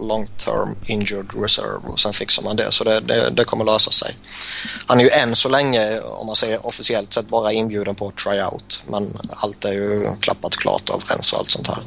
[0.00, 3.90] long term injured reserve och sen fixar man det så det, det, det, kommer lösa
[3.90, 4.16] sig.
[4.86, 8.82] Han är ju än så länge om man säger officiellt sett bara inbjuden på tryout
[8.86, 11.78] men allt är ju klappat klart och överens och allt sånt här.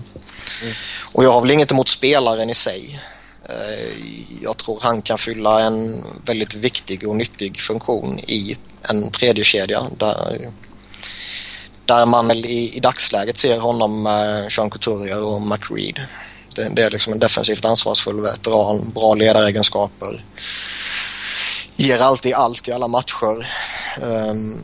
[0.62, 0.74] Mm.
[1.14, 3.00] Och jag har väl inget emot spelaren i sig.
[3.50, 3.94] Eh,
[4.42, 9.88] jag tror han kan fylla en väldigt viktig och nyttig funktion i en tredje kedja
[9.98, 10.52] där,
[11.86, 16.00] där man i, i dagsläget ser honom med Sean Couturier och McReed.
[16.56, 20.26] Det, det är liksom en defensivt ansvarsfull veteran, bra ledaregenskaper.
[21.76, 23.52] Ger alltid allt i alla matcher.
[24.02, 24.64] Um,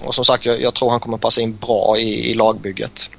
[0.00, 3.10] och som sagt, jag, jag, tror han kommer passa in bra i, i lagbygget.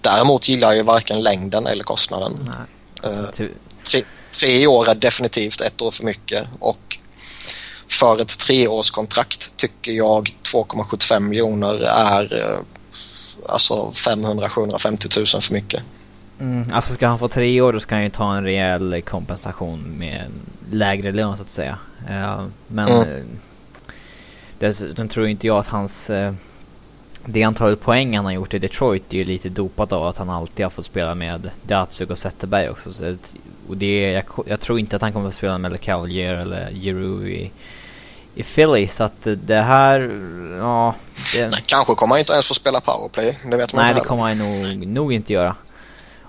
[0.00, 2.54] Däremot gillar jag ju varken längden eller kostnaden.
[3.06, 3.48] Uh,
[3.84, 6.98] tre, tre år är definitivt ett år för mycket och
[7.88, 12.58] för ett treårskontrakt tycker jag 2,75 miljoner är uh,
[13.48, 15.82] alltså 500-750 000 för mycket.
[16.40, 19.94] Mm, alltså ska han få tre år då ska han ju ta en rejäl kompensation
[19.98, 20.30] med
[20.70, 21.78] lägre lön så att säga.
[22.10, 23.16] Uh, men mm.
[23.16, 23.24] uh,
[24.58, 26.10] dessutom tror inte jag att hans...
[26.10, 26.32] Uh,
[27.24, 30.30] det antalet poäng han har gjort i Detroit är ju lite dopat av att han
[30.30, 32.92] alltid har fått spela med Datsuk och Zetterberg också.
[32.92, 33.16] Så,
[33.68, 37.26] och det, jag, jag, tror inte att han kommer att spela med LeCavalier eller Giroux
[37.26, 37.50] i,
[38.34, 38.88] i Philly.
[38.88, 40.00] Så att det här,
[40.58, 40.94] ja...
[41.34, 41.50] Det...
[41.50, 43.38] Nej, kanske kommer han inte ens få spela powerplay.
[43.44, 45.56] Det vet man Nej, inte det kommer han nog, nog inte göra.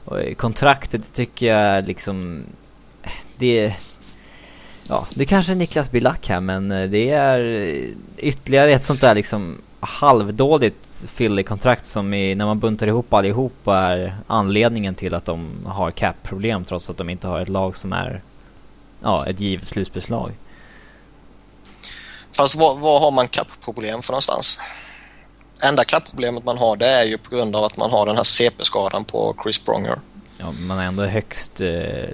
[0.09, 2.43] Och kontraktet tycker jag liksom...
[3.37, 3.73] Det...
[4.87, 7.39] Ja, det kanske är Niklas Bilack här men eh, det är
[8.17, 14.15] ytterligare ett sånt där liksom halvdåligt Philly-kontrakt som är, när man buntar ihop allihopa är
[14.27, 18.21] anledningen till att de har cap-problem trots att de inte har ett lag som är
[19.01, 20.31] ja, ett givet slutspelslag.
[22.31, 24.59] Fast var, var har man cap-problem för någonstans?
[25.61, 28.23] Enda kraftproblemet man har det är ju på grund av att man har den här
[28.23, 29.99] CP-skadan på Chris Pronger.
[30.37, 32.09] Ja, man är ändå högst eh,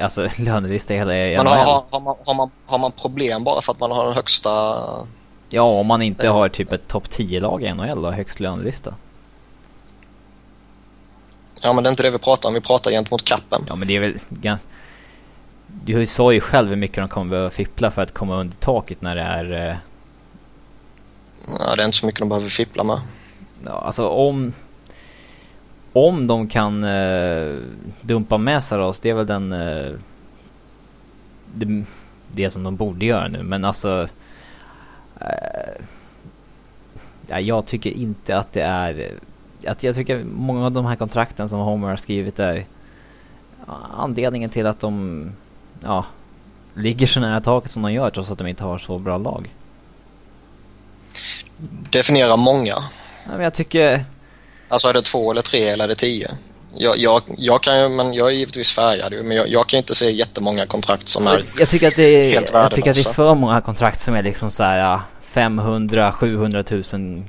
[0.00, 3.60] alltså lönelista i hela Men har, har, har, man, har, man, har man problem bara
[3.60, 4.76] för att man har den högsta...
[5.48, 8.94] Ja, om man inte eh, har typ ett topp 10-lag i NHL och högst lönelista.
[11.62, 12.54] Ja, men det är inte det vi pratar om.
[12.54, 13.64] Vi pratar gentemot kappen.
[13.68, 14.66] Ja, men det är väl ganska...
[15.66, 19.02] Du sa ju själv hur mycket de kommer behöva fippla för att komma under taket
[19.02, 19.76] när det är eh,
[21.46, 23.00] Ja, det är inte så mycket de behöver fippla med.
[23.64, 24.52] Ja, alltså om...
[25.92, 27.56] Om de kan eh,
[28.00, 29.52] dumpa med Saros, det är väl den...
[29.52, 29.92] Eh,
[31.54, 31.84] det,
[32.32, 34.08] det som de borde göra nu, men alltså...
[35.20, 35.82] Eh,
[37.26, 39.18] ja, jag tycker inte att det är
[39.66, 42.64] att jag tycker många av de här kontrakten som Homer har skrivit är
[43.96, 45.24] anledningen till att de
[45.82, 46.04] ja,
[46.74, 49.54] ligger så nära taket som de gör trots att de inte har så bra lag.
[51.90, 52.74] Definiera många.
[53.24, 54.04] Ja, men jag tycker...
[54.68, 56.30] Alltså är det två eller tre eller är det tio?
[56.76, 59.94] Jag, jag, jag kan ju, men jag är givetvis färgad men jag, jag kan inte
[59.94, 63.10] se jättemånga kontrakt som är jag tycker att det är, helt Jag tycker att det
[63.10, 67.24] är för många kontrakt som är liksom så här 500, 700 000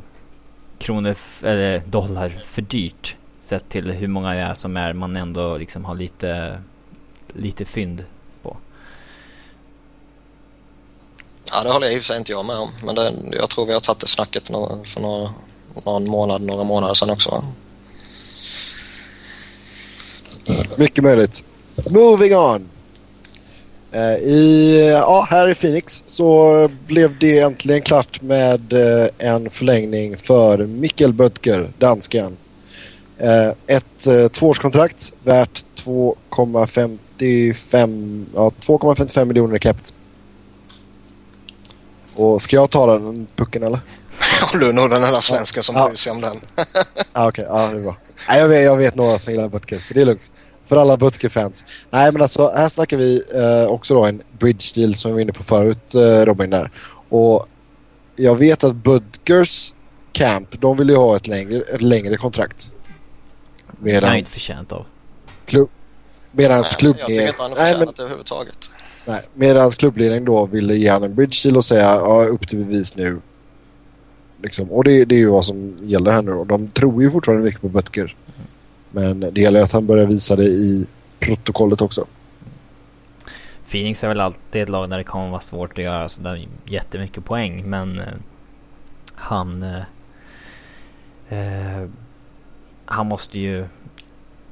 [0.80, 3.16] kronor eller dollar för dyrt.
[3.42, 6.62] Sett till hur många det är som är man ändå liksom har lite,
[7.34, 8.04] lite fynd
[8.42, 8.58] på.
[11.52, 12.70] Ja, det håller jag i och för sig inte jag med om.
[12.84, 15.34] Men det, jag tror vi har tagit det snacket för några,
[15.86, 17.30] någon månad, några månader sedan också.
[17.30, 17.44] Va?
[20.76, 21.44] Mycket möjligt.
[21.90, 22.70] Moving on.
[23.96, 30.18] Uh, i, ja, här i Phoenix så blev det äntligen klart med uh, en förlängning
[30.18, 32.38] för Mikkel Böttger, dansken.
[33.18, 39.94] Eh, ett tvåårskontrakt värt 2,55 ja, 2,55 miljoner i.
[42.16, 43.80] Och ska jag ta den pucken eller?
[44.60, 45.86] du är nog den enda svensken som ja.
[45.86, 46.38] bryr sig om den.
[47.12, 47.56] ah, Okej, okay.
[47.58, 47.98] ja det är bra.
[48.28, 50.32] Nej, jag, vet, jag vet några som gillar Butker så det är lugnt.
[50.68, 51.66] För alla Butker-fans.
[51.90, 55.22] Nej men alltså här snackar vi eh, också då en bridge deal som vi var
[55.22, 56.72] inne på förut eh, Robin där.
[57.10, 57.48] Och
[58.16, 59.74] jag vet att Butkers
[60.12, 62.72] camp, de vill ju ha ett längre, ett längre kontrakt.
[63.80, 64.04] Medans...
[64.04, 64.86] Jag är inte förtjänt av.
[65.46, 65.70] Klubb...
[66.32, 67.16] Medans klubbledning...
[67.18, 68.06] Jag tycker inte han är förtjänat men...
[68.06, 68.70] överhuvudtaget.
[69.10, 72.58] Nej, medans klubbledningen då ville ge honom en bridge deal och säga ja, upp till
[72.58, 73.22] bevis nu.
[74.42, 74.72] Liksom.
[74.72, 76.44] Och det, det är ju vad som gäller här nu då.
[76.44, 78.16] De tror ju fortfarande mycket på Butker.
[78.92, 80.88] Men det gäller att han börjar visa det i
[81.20, 82.06] protokollet också.
[83.70, 87.26] Phoenix är väl alltid ett lag där det kommer vara svårt att göra sådär jättemycket
[87.26, 88.06] poäng men eh,
[89.16, 89.84] han eh,
[91.40, 91.88] eh
[92.86, 93.66] han måste ju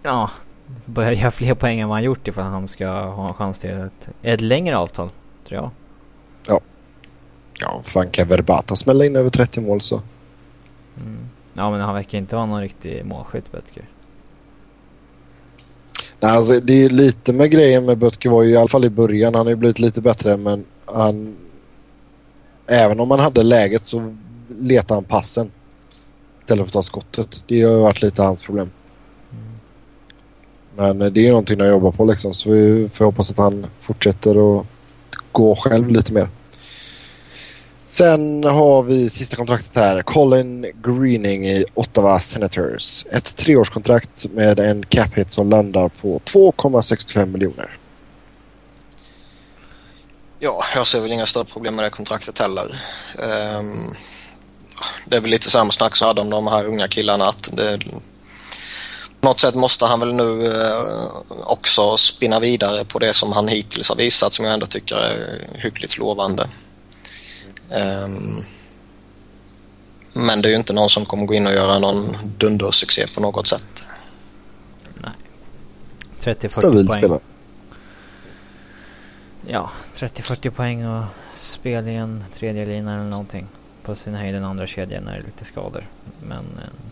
[0.04, 0.30] ja,
[0.86, 3.69] börja göra fler poäng än vad han gjort ifall han ska ha en chans till
[3.69, 5.10] ett, ett längre avtal
[5.47, 5.69] tror jag.
[6.47, 6.62] Ja.
[7.60, 10.01] Ja, fan kan Verbata smälla in över 30 mål så.
[11.01, 11.30] Mm.
[11.53, 13.86] Ja men han verkar inte vara någon riktig målskytt Böttger.
[16.19, 18.89] Nej, alltså, det är lite med grejen med Böttger var ju i alla fall i
[18.89, 19.36] början.
[19.36, 21.38] Han har ju blivit lite bättre men han...
[22.69, 24.15] Även om han hade läget så
[24.60, 25.51] letar han passen.
[26.39, 27.43] Istället för att ta skottet.
[27.47, 28.71] Det har ju varit lite hans problem.
[30.78, 32.34] Men eh, det är ju någonting han jobbar på liksom.
[32.34, 34.66] Så vi får hoppas att han fortsätter att
[35.32, 36.30] gå själv lite mer.
[37.86, 40.02] Sen har vi sista kontraktet här.
[40.02, 43.06] Colin Greening i Ottawa Senators.
[43.12, 47.78] Ett treårskontrakt med en cap hit som landar på 2,65 miljoner.
[50.40, 52.66] Ja, jag ser väl inga större problem med det kontraktet heller.
[53.60, 53.96] Um,
[55.06, 57.80] det är väl lite samma snack som hade om de här unga killarna att det,
[59.21, 61.08] på något sätt måste han väl nu uh,
[61.45, 65.47] också spinna vidare på det som han hittills har visat som jag ändå tycker är
[65.53, 66.47] hyggligt lovande.
[67.69, 68.43] Um,
[70.13, 73.21] men det är ju inte någon som kommer gå in och göra någon dundersuccé på
[73.21, 73.88] något sätt.
[74.93, 75.12] Nej.
[76.21, 76.88] 30-40 poäng.
[76.88, 77.19] Spelare.
[79.47, 83.47] Ja, 30-40 poäng och spel i en tredje lina eller någonting.
[83.84, 85.88] På sin höjd en andra kedja när det är lite skador.
[86.21, 86.87] Men eh,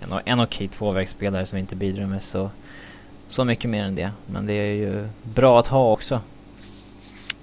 [0.00, 2.50] en, en okej tvåvägsspelare som inte bidrar med så,
[3.28, 4.10] så mycket mer än det.
[4.26, 6.20] Men det är ju bra att ha också.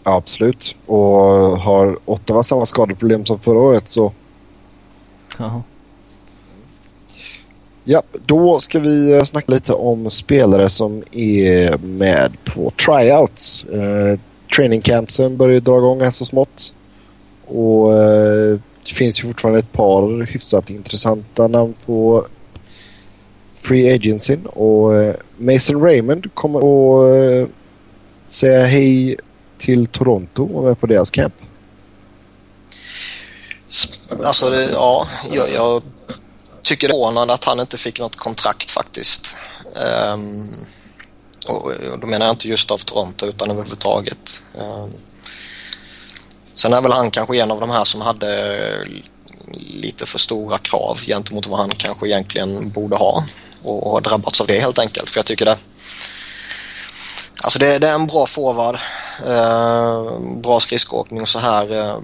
[0.04, 0.76] Absolut.
[0.86, 1.02] Och
[1.60, 4.12] har Ottawa samma skadeproblem som förra året så...
[5.38, 5.64] Jaha.
[7.84, 13.64] Ja, då ska vi eh, snacka lite om spelare som är med på tryouts.
[13.64, 14.20] Eh,
[14.56, 16.76] training campsen börjar dra igång så smått.
[17.46, 22.26] Och eh, det finns ju fortfarande ett par hyfsat intressanta namn på
[23.66, 24.38] Free Agency.
[24.46, 27.50] Och eh, Mason Raymond kommer att eh,
[28.28, 29.18] säga hej
[29.58, 31.34] till Toronto och med på deras camp?
[34.24, 35.84] Alltså, det, ja, jag, jag
[36.62, 39.36] tycker det är förvånande att han inte fick något kontrakt faktiskt.
[40.14, 40.50] Um,
[41.48, 44.44] och, och då menar jag inte just av Toronto utan överhuvudtaget.
[44.54, 44.92] Um,
[46.56, 48.86] sen är väl han kanske en av de här som hade
[49.58, 53.24] lite för stora krav gentemot vad han kanske egentligen borde ha
[53.66, 55.10] och har drabbats av det helt enkelt.
[55.10, 55.58] För jag tycker det
[57.46, 58.80] Alltså det, det är en bra forward.
[59.28, 61.80] Eh, bra skridskoåkning och så här.
[61.80, 61.98] Eh,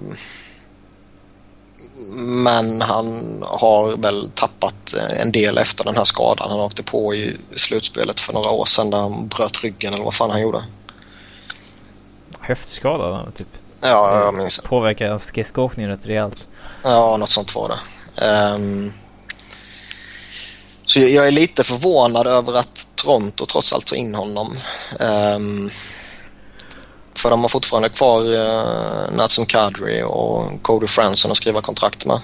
[2.16, 7.36] men han har väl tappat en del efter den här skadan han åkte på i
[7.54, 10.64] slutspelet för några år sedan där han bröt ryggen eller vad fan han gjorde.
[12.40, 13.48] Höftskada typ?
[13.80, 14.68] Ja, jag minns inte.
[14.68, 16.48] Påverkar skridskoåkningen rätt rejält?
[16.82, 18.26] Ja, något sånt var det.
[18.54, 18.92] Um,
[20.92, 24.56] Så jag är lite förvånad över att Toronto trots allt tog in honom.
[25.00, 25.70] Um,
[27.16, 32.20] för de har fortfarande kvar uh, Natsun Kadri och Cody Franson att skriva kontrakt med.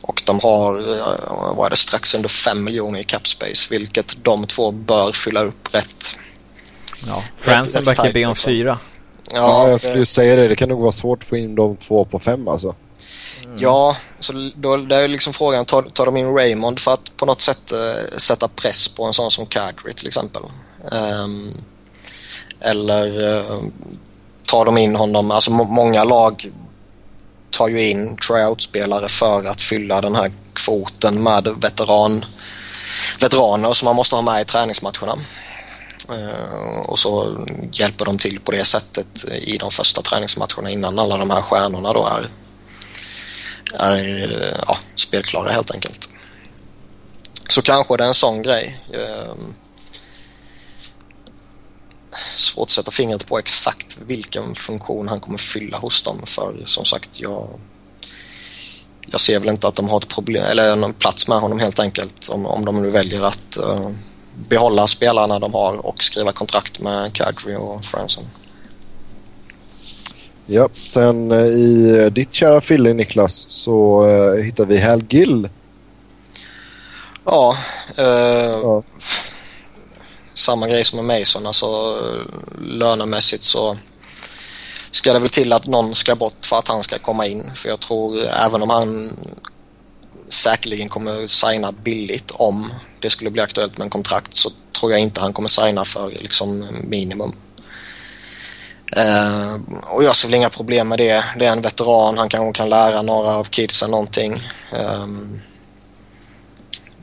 [0.00, 4.24] Och de har, uh, vad är det, strax under 5 miljoner i cap space vilket
[4.24, 6.18] de två bör fylla upp rätt.
[7.06, 8.78] Ja, Franson verkar be om fyra.
[9.30, 10.48] Ja, ja, jag skulle ju säga det.
[10.48, 12.74] Det kan nog vara svårt att få in de två på fem alltså.
[13.42, 13.56] Mm.
[13.58, 17.26] Ja, så då det är liksom frågan, tar, tar de in Raymond för att på
[17.26, 20.42] något sätt uh, sätta press på en sån som Kadri till exempel?
[21.24, 21.54] Um,
[22.60, 23.62] eller uh,
[24.46, 26.50] tar de in honom, alltså många lag
[27.50, 32.24] tar ju in tryout-spelare för att fylla den här kvoten med veteran,
[33.20, 35.18] veteraner som man måste ha med i träningsmatcherna.
[36.10, 37.38] Uh, och så
[37.72, 41.92] hjälper de till på det sättet i de första träningsmatcherna innan alla de här stjärnorna
[41.92, 42.28] då är
[43.78, 46.08] är ja, spelklara helt enkelt.
[47.48, 48.80] Så kanske det är en sån grej.
[48.92, 49.54] Ehm,
[52.36, 56.84] svårt att sätta fingret på exakt vilken funktion han kommer fylla hos dem för som
[56.84, 57.48] sagt jag
[59.06, 61.78] jag ser väl inte att de har ett problem eller någon plats med honom helt
[61.78, 63.90] enkelt om, om de nu väljer att uh,
[64.48, 68.24] behålla spelarna de har och skriva kontrakt med Kadri och Franson.
[70.46, 75.48] Ja, sen eh, i ditt kära Philly Niklas så uh, hittar vi Hal Gill.
[77.24, 77.56] Ja,
[77.98, 78.04] uh,
[78.62, 78.82] ja,
[80.34, 81.46] samma grej som med Mason.
[81.46, 81.98] Alltså
[82.60, 83.78] lönemässigt så
[84.90, 87.50] ska det väl till att någon ska bort för att han ska komma in.
[87.54, 89.16] För jag tror även om han
[90.28, 95.00] säkerligen kommer signa billigt om det skulle bli aktuellt med en kontrakt så tror jag
[95.00, 97.32] inte han kommer signa för liksom minimum.
[98.98, 101.24] Uh, och jag ser väl inga problem med det.
[101.38, 104.42] Det är en veteran, han kanske kan lära några av kidsen någonting.
[104.72, 105.40] Um,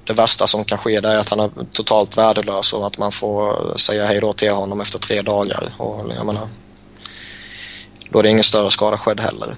[0.04, 3.78] det värsta som kan ske är att han är totalt värdelös och att man får
[3.78, 5.74] säga hej då till honom efter tre dagar.
[5.78, 6.48] Och jag menar,
[8.10, 9.50] då är det ingen större skada skedd heller.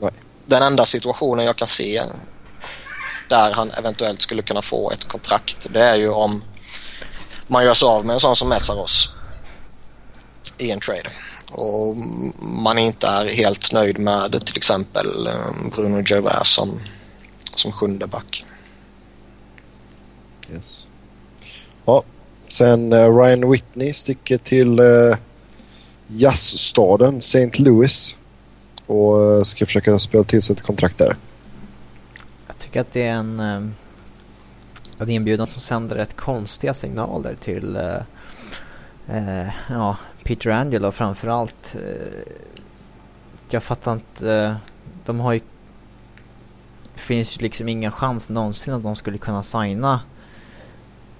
[0.00, 0.12] Nej.
[0.46, 2.02] Den enda situationen jag kan se
[3.28, 6.44] där han eventuellt skulle kunna få ett kontrakt det är ju om
[7.46, 9.08] man gör sig av med en sån som Metsaros
[10.58, 11.10] i en trade
[11.50, 11.96] och
[12.40, 16.80] man inte är helt nöjd med till exempel eh, Bruno Gervais som,
[17.54, 18.44] som sjunde back.
[20.52, 20.90] Yes.
[21.84, 22.02] Ja,
[22.48, 25.16] sen uh, Ryan Whitney sticker till uh,
[26.06, 27.50] jazzstaden St.
[27.62, 28.16] Louis
[28.86, 31.16] och ska försöka spela till sig ett kontrakt där.
[32.46, 33.40] Jag tycker att det är en,
[34.98, 37.78] en inbjudan som sänder rätt konstiga signaler till
[39.10, 41.76] uh, ja, Peter Angelo framförallt.
[41.76, 42.32] Eh,
[43.48, 44.32] jag fattar inte.
[44.32, 44.54] Eh,
[45.04, 45.40] de har ju...
[46.94, 50.00] Det finns ju liksom ingen chans någonsin att de skulle kunna signa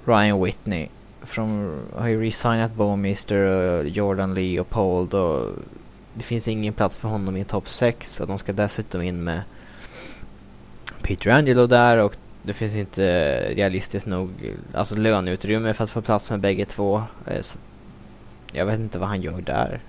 [0.05, 0.88] Ryan Whitney.
[1.35, 5.55] De har ju resignat Bowmister, Jordan Lee och Paul och
[6.14, 9.42] det finns ingen plats för honom i topp 6 och de ska dessutom in med
[11.03, 13.05] Peter Angelo där och det finns inte
[13.55, 14.31] realistiskt nog
[14.75, 17.03] alltså löneutrymme för att få plats med bägge två.
[17.27, 17.59] Eh, så
[18.57, 19.81] jag vet inte vad han gör där.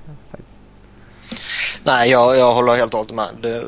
[1.84, 3.28] Nej, jag, jag håller helt och hållet med.
[3.42, 3.64] Det,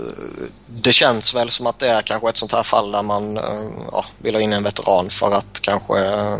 [0.68, 3.70] det, känns väl som att det är kanske ett sånt här fall där man eh,
[3.92, 6.38] ja, vill ha in en veteran för att kanske eh,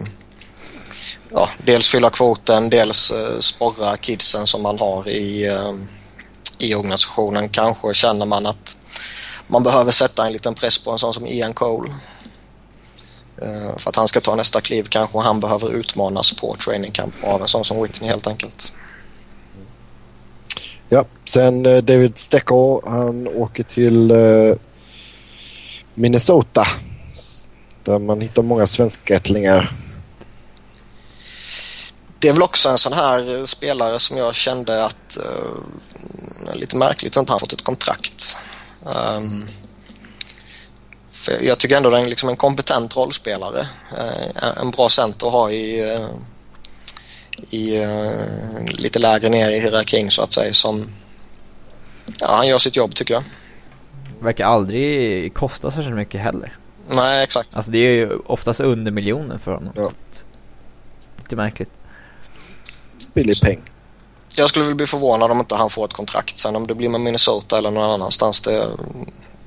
[1.32, 5.58] ja, dels fylla kvoten, dels eh, sporra kidsen som man har i,
[6.58, 7.50] i organisationen.
[7.50, 8.76] Kanske känner man att
[9.48, 11.93] man behöver sätta en liten press på en sån som Ian Cole.
[13.41, 17.13] Uh, för att han ska ta nästa kliv kanske han behöver utmanas på training camp
[17.23, 18.73] av en sån som Whitney helt enkelt.
[20.89, 24.56] Ja, sen uh, David Stecker han åker till uh,
[25.93, 26.67] Minnesota
[27.84, 29.73] där man hittar många svenskättlingar.
[32.19, 37.17] Det är väl också en sån här spelare som jag kände att uh, lite märkligt
[37.17, 38.38] att han fått ett kontrakt.
[39.17, 39.47] Um,
[41.30, 43.68] för jag tycker ändå det är liksom en kompetent rollspelare.
[43.98, 46.08] Eh, en bra center att ha i, eh,
[47.50, 48.12] i eh,
[48.68, 50.54] lite lägre ner i hierarkin så att säga.
[50.54, 50.90] Som,
[52.19, 53.23] ja, han gör sitt jobb tycker jag.
[54.21, 56.58] Verkar aldrig kosta särskilt mycket heller.
[56.88, 57.58] Nej, exakt.
[57.58, 59.73] Alltså det är ju oftast under miljonen för honom.
[59.75, 59.92] Ja.
[61.17, 61.69] Lite märkligt.
[63.13, 63.62] Billig peng.
[64.38, 66.38] Jag skulle väl bli förvånad om inte han får ett kontrakt.
[66.38, 68.67] Sen om det blir med Minnesota eller någon annanstans, det,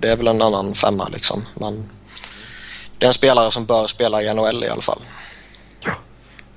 [0.02, 1.44] det är väl en annan femma liksom.
[1.54, 1.90] Men
[2.98, 5.00] det är en spelare som bör spela i NHL i alla fall.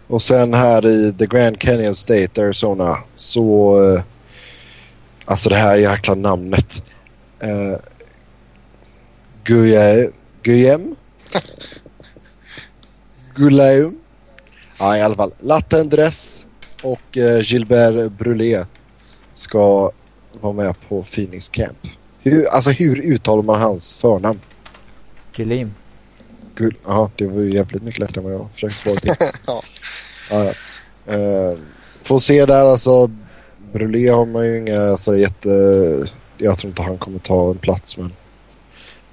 [0.08, 3.78] Och sen här i The Grand Canyon State, Arizona, så...
[3.84, 4.02] Eh,
[5.26, 6.84] alltså det här jäkla namnet.
[7.44, 7.78] Uh,
[10.44, 10.96] Guillem?
[13.36, 13.98] Gulaum.
[14.80, 15.34] Ja, i alla fall.
[15.40, 16.46] Lattendress
[16.84, 18.66] och eh, Gilbert Brulé
[19.34, 19.92] ska
[20.42, 21.78] vara med på Phoenix Camp.
[22.26, 24.42] Hur, alltså hur uttalar man hans förnamn?
[25.36, 25.74] Gulim.
[26.56, 29.28] Gul ja, det var ju jävligt mycket lättare än vad jag försökte det till.
[29.48, 29.62] Ja.
[30.30, 30.54] ja.
[31.16, 31.58] Uh,
[32.04, 33.12] får se där alltså.
[33.74, 35.50] Brulé har man ju inga alltså, jätte...
[36.38, 38.14] Jag tror inte han kommer ta en plats men...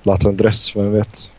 [0.03, 1.33] Lattendress, vem vet?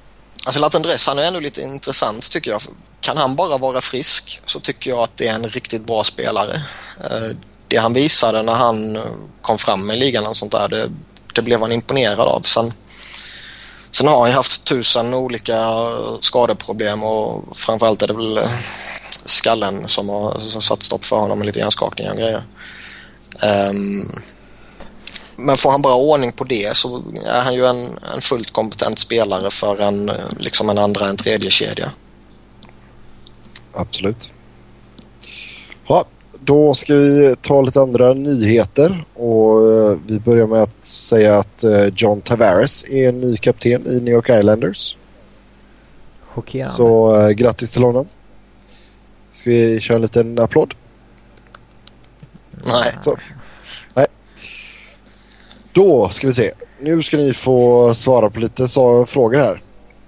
[0.45, 2.61] Alltså Latendress, han är ändå lite intressant tycker jag.
[3.01, 6.53] Kan han bara vara frisk så tycker jag att det är en riktigt bra spelare.
[6.99, 7.36] Eh,
[7.67, 8.99] Det han visade när han
[9.41, 10.89] kom fram med ligan och sånt där, det,
[11.36, 12.41] det blev han imponerad av.
[12.41, 12.73] Sen,
[13.91, 15.67] sen har han ju haft tusen olika
[16.21, 18.51] skadeproblem och framförallt är det väl eh,
[19.25, 22.41] skallen som har som satt stopp för honom med lite hjärnskakningar och grejer.
[23.69, 24.21] Um,
[25.36, 28.99] men får han bara ordning på det så är han ju en, en fullt kompetent
[28.99, 31.91] spelare för en, eh, liksom en andra, en tredje kedja.
[33.73, 34.29] Absolut.
[36.45, 41.63] Då ska vi ta lite andra nyheter och eh, vi börjar med att säga att
[41.63, 44.97] eh, John Tavares är ny kapten i New York Islanders.
[46.27, 46.75] Chockerande.
[46.75, 48.07] Så eh, grattis till honom.
[49.31, 50.73] Ska vi köra en liten applåd?
[52.51, 52.93] Nej.
[53.03, 53.17] Så.
[53.93, 54.07] Nej.
[55.71, 56.51] Då ska vi se.
[56.79, 59.61] Nu ska ni få svara på lite så, frågor här.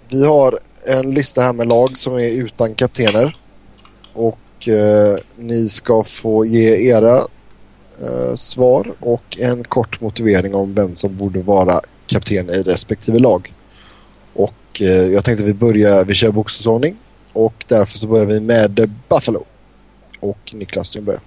[0.09, 3.37] Vi har en lista här med lag som är utan kaptener.
[4.13, 4.37] Och
[4.67, 7.17] eh, ni ska få ge era
[8.01, 13.53] eh, svar och en kort motivering om vem som borde vara kapten i respektive lag.
[14.33, 16.97] Och eh, jag tänkte vi börjar, vi kör bokstavsordning.
[17.33, 19.45] Och därför så börjar vi med Buffalo.
[20.19, 21.21] Och Niklas, du börjar.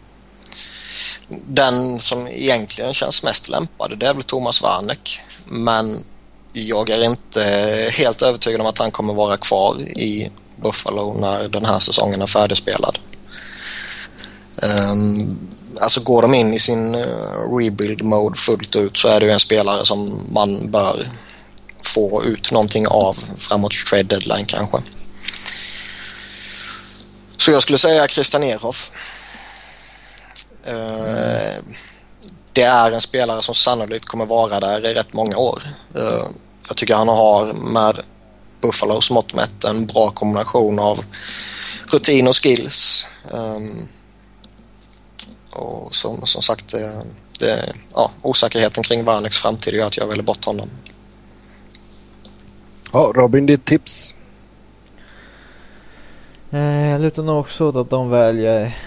[1.46, 5.20] Den som egentligen känns mest lämpad det är väl Thomas Warneck.
[5.44, 5.98] Men
[6.52, 7.42] jag är inte
[7.92, 12.26] helt övertygad om att han kommer vara kvar i Buffalo när den här säsongen är
[12.26, 12.98] färdigspelad.
[14.62, 15.38] Um,
[15.80, 19.32] alltså går de in i sin uh, rebuild mode fullt ut så är det ju
[19.32, 21.10] en spelare som man bör
[21.82, 24.78] få ut någonting av framåt trade deadline kanske.
[27.36, 28.92] Så jag skulle säga Christian Ehrhoff.
[30.68, 31.64] Uh, ehm,
[32.52, 35.62] det är en spelare som sannolikt kommer vara där i rätt många år.
[35.96, 36.26] Uh,
[36.68, 38.02] jag tycker han har med
[38.60, 41.04] Buffalos mått mätt en bra kombination av
[41.86, 43.06] rutin och skills.
[43.30, 43.88] Um,
[45.58, 47.02] och som, som sagt, det,
[47.38, 50.68] det, ja, osäkerheten kring Varneks framtid gör att jag väljer bort honom.
[52.92, 54.14] Ja, Robin, ditt tips?
[56.50, 58.78] Eh, jag lutar nog också åt att de väljer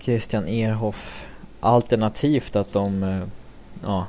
[0.00, 1.26] Christian Ehrhoff.
[1.60, 3.22] Alternativt att de, eh,
[3.82, 4.06] ja.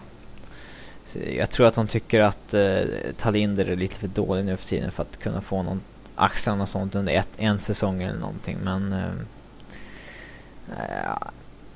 [1.37, 2.81] Jag tror att de tycker att eh,
[3.17, 5.81] Talinder är lite för dålig nu för tiden för att kunna få någon
[6.15, 8.57] axlarna och sånt under ett, en säsong eller någonting.
[8.63, 9.11] Men eh,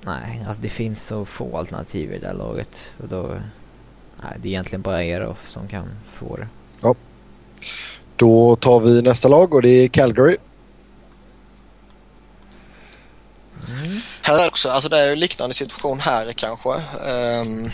[0.05, 2.89] nej, alltså det finns så få alternativ i det där laget.
[3.01, 3.27] Och då,
[4.23, 5.85] nej, det är egentligen bara Ehrhoff som kan
[6.19, 6.47] få det.
[8.15, 10.37] Då tar vi nästa lag och det är Calgary.
[14.21, 16.69] Här är också, alltså det är ju liknande situation här kanske.
[16.69, 17.71] Um,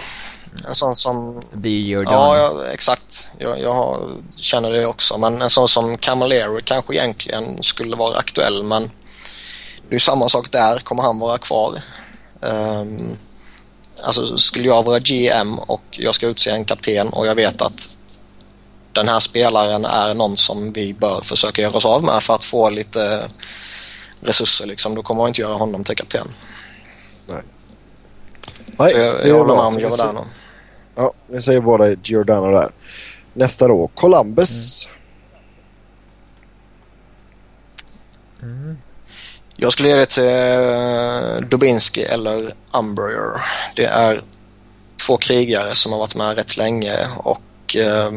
[0.68, 1.42] en sån som...
[1.54, 2.14] Det är Jordan.
[2.14, 3.32] Ja, ja exakt.
[3.38, 5.18] Jag, jag känner det också.
[5.18, 10.30] Men en sån som Camilleri kanske egentligen skulle vara aktuell men det är ju samma
[10.30, 10.80] sak där.
[10.80, 11.82] Kommer han vara kvar?
[12.42, 13.18] Um,
[14.04, 17.90] alltså skulle jag vara GM och jag ska utse en kapten och jag vet att
[18.94, 22.44] den här spelaren är någon som vi bör försöka göra oss av med för att
[22.44, 23.24] få lite
[24.22, 24.96] resurser liksom.
[24.96, 26.28] Då kommer jag inte göra honom till kapten.
[27.28, 27.42] Nej,
[28.78, 29.56] Så jag, det är jag håller bra.
[29.56, 29.98] med om Giordano.
[29.98, 30.26] säger-
[30.96, 32.72] Ja, vi säger båda Giordano där.
[33.34, 34.88] Nästa då, Columbus.
[38.42, 38.78] Mm.
[39.62, 43.42] Jag skulle ge det till eh, Dubinski eller Umbrier.
[43.76, 44.22] Det är
[45.06, 48.12] två krigare som har varit med rätt länge och eh,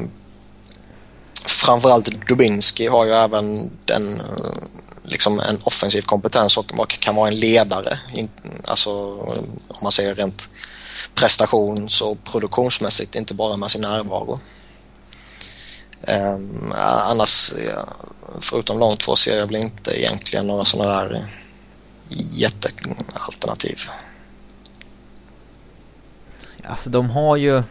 [1.45, 4.63] framförallt Dubinski har ju även den, eh,
[5.03, 7.99] liksom en offensiv kompetens och kan vara en ledare.
[8.65, 9.13] Alltså
[9.69, 10.49] om man säger rent
[11.15, 14.41] prestations och produktionsmässigt, inte bara med sin närvaro.
[16.09, 17.53] Um, annars,
[18.41, 21.27] förutom de två ser jag väl inte egentligen några sådana där
[22.33, 23.81] jättealternativ.
[26.65, 27.63] Alltså de har ju...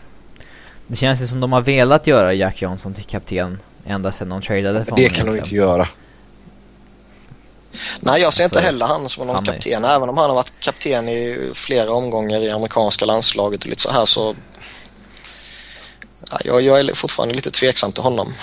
[0.88, 4.42] Det känns ju som de har velat göra Jack Johnson till kapten ända sedan de
[4.42, 5.88] tradade för Det honom kan de inte göra.
[8.00, 9.86] Nej, jag ser inte Alltså, heller han som någon han är- kapten.
[9.86, 13.92] Även om han har varit kapten i flera omgångar i amerikanska landslaget och lite så
[13.92, 14.36] här så...
[16.32, 18.34] Ja, jag, jag är fortfarande lite tveksam till honom.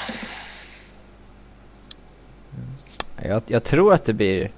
[3.22, 4.51] Jag, jag tror att det blir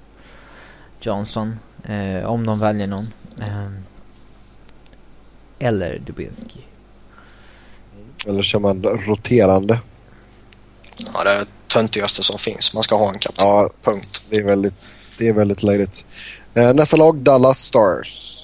[1.01, 3.13] Johnson, eh, om de väljer någon.
[3.39, 3.71] Eh,
[5.59, 6.59] eller Dubinski.
[8.27, 9.79] Eller kör man roterande?
[10.97, 12.73] Ja, det är det töntigaste som finns.
[12.73, 13.47] Man ska ha en kapten.
[13.47, 14.23] Ja, Punkt.
[14.29, 14.73] det är väldigt,
[15.17, 16.05] det är väldigt löjligt.
[16.53, 18.40] Eh, nästa lag, Dallas Stars.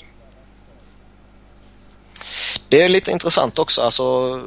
[2.69, 3.81] Det är lite intressant också.
[3.81, 4.39] Alltså,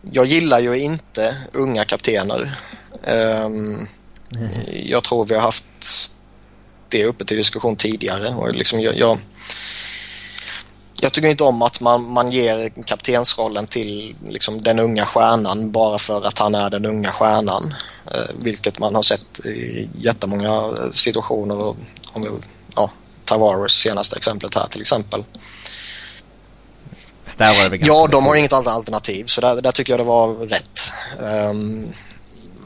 [0.00, 2.56] jag gillar ju inte unga kaptener.
[3.04, 3.86] Ehm,
[4.72, 5.66] jag tror vi har haft
[6.88, 8.34] det uppe till diskussion tidigare.
[8.34, 9.18] Och liksom jag, jag,
[11.00, 15.98] jag tycker inte om att man, man ger kaptensrollen till liksom, den unga stjärnan bara
[15.98, 17.74] för att han är den unga stjärnan.
[18.12, 21.56] Eh, vilket man har sett i jättemånga situationer.
[21.58, 21.76] Och,
[22.12, 22.28] om vi,
[22.76, 22.90] ja,
[23.24, 25.24] Tavares senaste exemplet här till exempel.
[27.36, 30.04] Där var det väl Ja, de har inget alternativ så där, där tycker jag det
[30.04, 30.92] var rätt.
[31.22, 31.92] Ehm,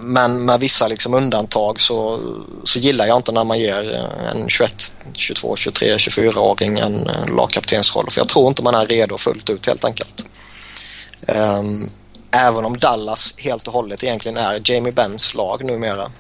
[0.01, 2.21] men med vissa liksom undantag så,
[2.65, 8.11] så gillar jag inte när man ger en 21, 22, 23, 24-åring en, en lagkaptensroll
[8.11, 10.27] för jag tror inte man är redo fullt ut helt enkelt.
[11.27, 11.91] Ehm,
[12.31, 16.11] även om Dallas helt och hållet egentligen är Jamie Benns lag numera.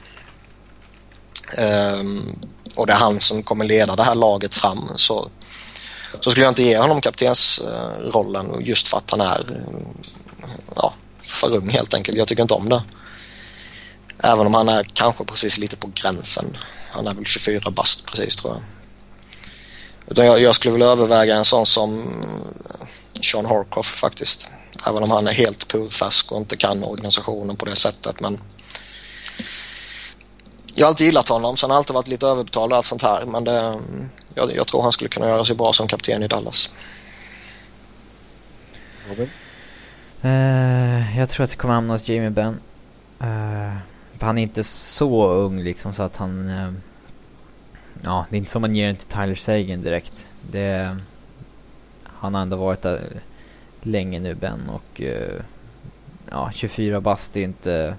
[1.56, 2.32] Ehm,
[2.76, 5.30] och det är han som kommer leda det här laget fram så
[6.20, 9.64] så skulle jag inte ge honom kaptensrollen just för att han är
[10.76, 12.18] ja, för ung helt enkelt.
[12.18, 12.82] Jag tycker inte om det.
[14.18, 16.56] Även om han är kanske precis lite på gränsen.
[16.90, 18.62] Han är väl 24 bast precis tror jag.
[20.10, 22.04] Utan jag, jag skulle vilja överväga en sån som
[23.22, 24.50] Sean Horkoff faktiskt.
[24.86, 28.20] Även om han är helt purfärsk och inte kan organisationen på det sättet.
[28.20, 28.40] Men
[30.78, 31.56] jag har alltid gillat honom.
[31.62, 33.26] Har han alltid varit lite överbetald och allt sånt här.
[33.26, 33.80] Men det,
[34.34, 36.70] jag, jag tror han skulle kunna göra sig bra som kapten i Dallas.
[39.08, 39.30] Robin?
[40.22, 42.60] Eh, jag tror att det kommer hamna hos Jamie Benn.
[43.20, 43.76] Eh,
[44.18, 46.48] för han är inte så ung liksom så att han...
[46.48, 46.72] eh,
[48.02, 50.26] ja, det är inte som man ger den till Tyler Sagan direkt.
[50.50, 50.96] Det,
[52.04, 53.08] han har ändå varit där
[53.82, 55.00] länge nu Ben och...
[55.00, 55.42] eh,
[56.30, 57.96] ja, 24 bast är inte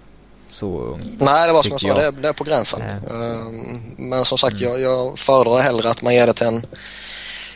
[0.50, 1.18] så ung.
[1.20, 2.82] Nej, det var som jag sa, det det är på gränsen.
[3.10, 3.16] Ja.
[3.16, 6.66] Ehm, Men som sagt, jag, jag föredrar hellre att man ger det till en,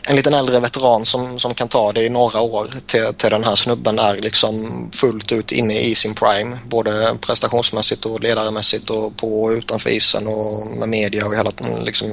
[0.08, 3.44] en liten äldre veteran som, som kan ta det i några år till, till den
[3.44, 6.58] här snubben är liksom fullt ut inne i sin prime.
[6.68, 11.52] Både prestationsmässigt och ledarmässigt och på och utanför isen och med media och hela,
[11.86, 12.10] liksom,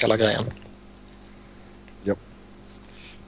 [0.00, 0.44] hela grejen.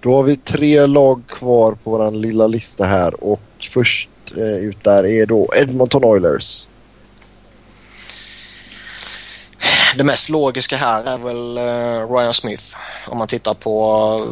[0.07, 3.41] Då har vi tre lag kvar på vår lilla lista här och
[3.71, 6.69] först eh, ut där är då Edmonton Oilers.
[9.97, 12.77] Det mest logiska här är väl eh, Ryan Smith
[13.07, 14.27] om man tittar på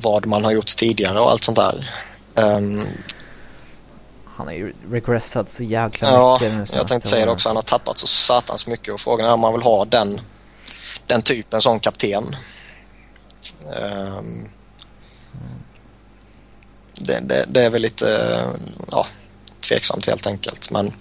[0.00, 1.90] vad man har gjort tidigare och allt sånt där.
[2.34, 2.86] Ehm,
[4.36, 7.48] Han har ju regressat så jäkla Ja, mycket nu jag tänkte säga det också.
[7.48, 10.20] Han har tappat så satans mycket och frågan är om man vill ha den,
[11.06, 12.36] den typen som kapten.
[13.76, 14.48] Ehm,
[17.00, 18.38] det, det, det är väl lite
[18.90, 19.06] ja,
[19.68, 20.70] tveksamt helt enkelt.
[20.70, 20.92] Men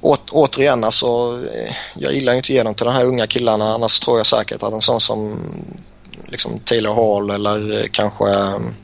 [0.00, 1.06] åt, återigen, alltså,
[1.54, 3.74] eh, jag gillar inte att ge dem till de här unga killarna.
[3.74, 5.38] Annars tror jag säkert att en sån som
[6.26, 8.74] liksom Taylor Hall eller kanske um,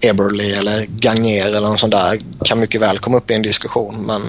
[0.00, 4.06] Eberly eller Gagner eller någon sån där kan mycket väl komma upp i en diskussion
[4.06, 4.22] men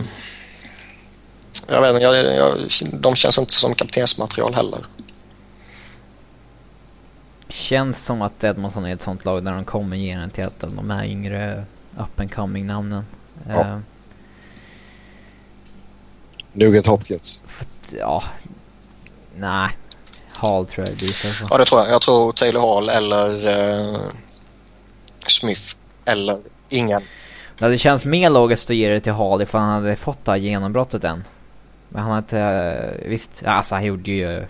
[1.67, 2.57] jag vet inte, jag, jag,
[3.01, 4.79] de känns inte som kaptensmaterial heller.
[7.49, 10.63] Känns som att Edmonton är ett sånt lag där de kommer ge den till ett
[10.63, 11.65] av de här yngre
[11.97, 13.05] up and coming namnen.
[13.47, 13.61] Ja.
[13.61, 13.79] Eh,
[16.55, 17.43] Nugent Hopkins.
[17.99, 18.23] ja.
[19.37, 19.69] Nej.
[20.33, 21.25] Hall tror jag det.
[21.49, 21.89] Ja det tror jag.
[21.89, 23.47] Jag tror Taylor Hall eller
[23.93, 23.99] eh,
[25.27, 25.75] Smith
[26.05, 26.37] eller
[26.69, 27.01] ingen.
[27.57, 30.31] Ja, det känns mer logiskt att ge det till Hall ifall han hade fått det
[30.31, 31.23] här genombrottet än.
[31.89, 34.45] Men han har inte, eh, visst, alltså han gjorde ju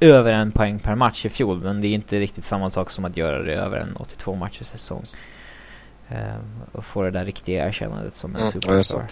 [0.00, 3.04] över en poäng per match i fjol men det är inte riktigt samma sak som
[3.04, 5.02] att göra det över en 82 matchers säsong.
[6.08, 6.36] Eh,
[6.72, 9.04] och få det där riktiga erkännandet som en Mm, superstar.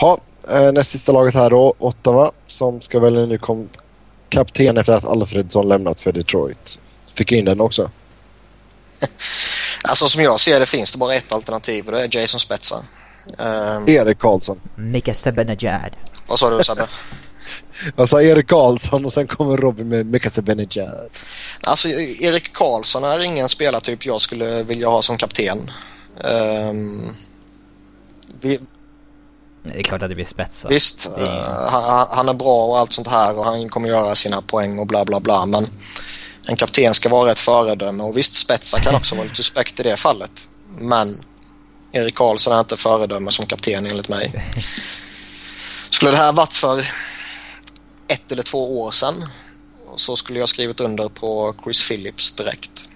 [0.00, 0.18] Ha,
[0.50, 3.68] eh, näst sista laget här då, Ottawa, som ska välja ny kom-
[4.28, 6.78] kapten efter att Alfredsson lämnat för Detroit.
[7.14, 7.90] Fick in den också.
[9.88, 12.76] Alltså som jag ser det finns det bara ett alternativ och det är Jason Spezza.
[13.38, 14.60] Um, Erik Karlsson.
[14.76, 15.90] Mika Zibanejad.
[16.26, 16.86] vad sa du Sebbe?
[17.96, 21.10] Jag sa Erik Karlsson och sen kommer Robin med Mika Zibanejad.
[21.62, 25.70] Alltså Erik Karlsson är ingen spelartyp jag skulle vilja ha som kapten.
[26.24, 27.08] Ehm,
[28.40, 28.60] vi,
[29.72, 30.70] Det är klart att det blir spetsat.
[30.70, 34.14] Visst, Det eh, han, han är bra och allt sånt här och han kommer göra
[34.14, 35.46] sina poäng och bla bla bla.
[35.46, 35.68] Men
[36.46, 39.82] en kapten ska vara ett föredöme och visst spetsa kan också vara lite suspekt i
[39.82, 40.48] det fallet.
[40.78, 41.24] Men
[41.92, 44.52] Erik Karlsson är inte föredöme som kapten enligt mig.
[45.90, 46.88] Skulle det här varit för
[48.08, 49.24] ett eller två år sedan
[49.96, 52.88] så skulle jag skrivit under på Chris Phillips direkt.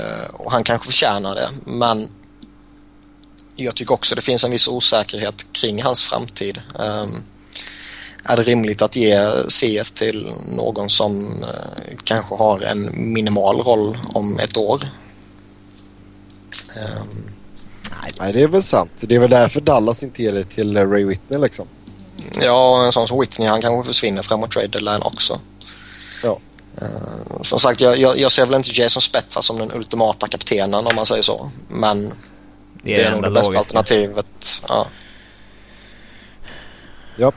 [0.00, 2.08] Uh, och han kanske förtjänar det men
[3.56, 6.62] jag tycker också det finns en viss osäkerhet kring hans framtid.
[6.74, 7.24] Um,
[8.24, 13.98] är det rimligt att ge CS till någon som uh, kanske har en minimal roll
[14.14, 14.88] om ett år?
[16.76, 17.30] Um,
[18.20, 18.90] Nej, det är väl sant.
[19.00, 21.66] Det är väl därför Dallas inte ger det till Ray Whitney liksom.
[22.42, 25.40] Ja, en sån som Whitney han kanske försvinner framåt trade deadline också.
[26.22, 26.38] Ja.
[26.82, 30.86] Uh, som sagt, jag, jag, jag, ser väl inte Jason Spezza som den ultimata kaptenen
[30.86, 31.50] om man säger så.
[31.68, 32.12] Men
[32.84, 34.62] det är, det är nog det bästa alternativet.
[34.68, 34.86] Ja.
[37.16, 37.32] ja.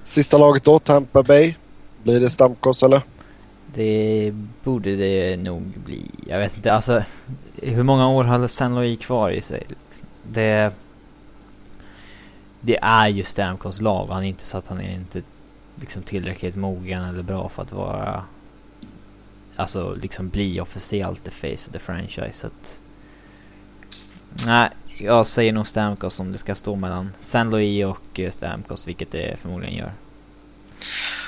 [0.00, 1.54] Sista laget då, Tampa Bay.
[2.02, 3.02] Blir det Stamkos eller?
[3.74, 4.32] Det
[4.64, 6.10] borde det nog bli.
[6.26, 7.02] Jag vet inte, alltså
[7.56, 9.66] hur många år har San Louis kvar i sig?
[10.22, 10.72] Det...
[12.60, 14.06] Det är ju Stamkos lag.
[14.10, 15.22] Han är inte så att han är inte
[15.74, 18.24] liksom tillräckligt mogen eller bra för att vara...
[19.56, 22.32] Alltså liksom bli officiellt the face of the franchise.
[22.32, 22.78] Så att,
[24.44, 28.86] nej, jag säger nog Stamkos om det ska stå mellan San Louis och eh, Stamkos,
[28.86, 29.92] vilket det förmodligen gör.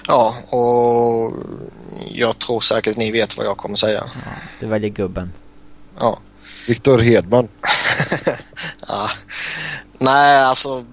[0.08, 1.32] Ja, och
[2.10, 4.04] jag tror säkert ni vet vad jag kommer säga.
[4.24, 4.30] Ja,
[4.60, 5.32] du väljer gubben.
[5.98, 6.18] Ja.
[6.66, 7.48] Viktor Hedman.
[8.88, 9.08] ja.
[9.98, 10.84] Nej, alltså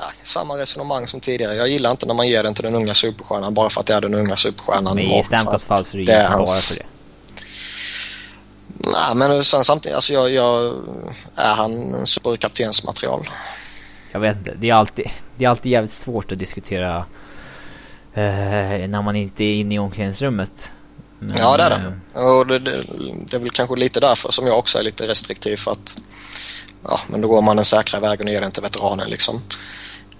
[0.00, 1.54] nej, samma resonemang som tidigare.
[1.54, 3.94] Jag gillar inte när man ger den till den unga superstjärnan bara för att det
[3.94, 4.96] är den unga superstjärnan.
[4.96, 6.86] Men i Stamkos fall så är det, det bara för det.
[8.86, 10.74] Nej, men sen samtidigt, alltså jag, jag
[11.36, 13.28] är han superkaptensmaterial?
[14.12, 14.54] Jag vet inte.
[14.60, 16.96] Det är alltid, det är alltid jävligt svårt att diskutera
[18.14, 20.70] eh, när man inte är inne i omklädningsrummet.
[21.18, 22.20] Men, ja, det är det.
[22.20, 22.82] Eh, Och det, det,
[23.30, 25.96] det är väl kanske lite därför som jag också är lite restriktiv för att
[26.84, 29.42] ja, men då går man den säkra vägen och ger den till veteranen liksom.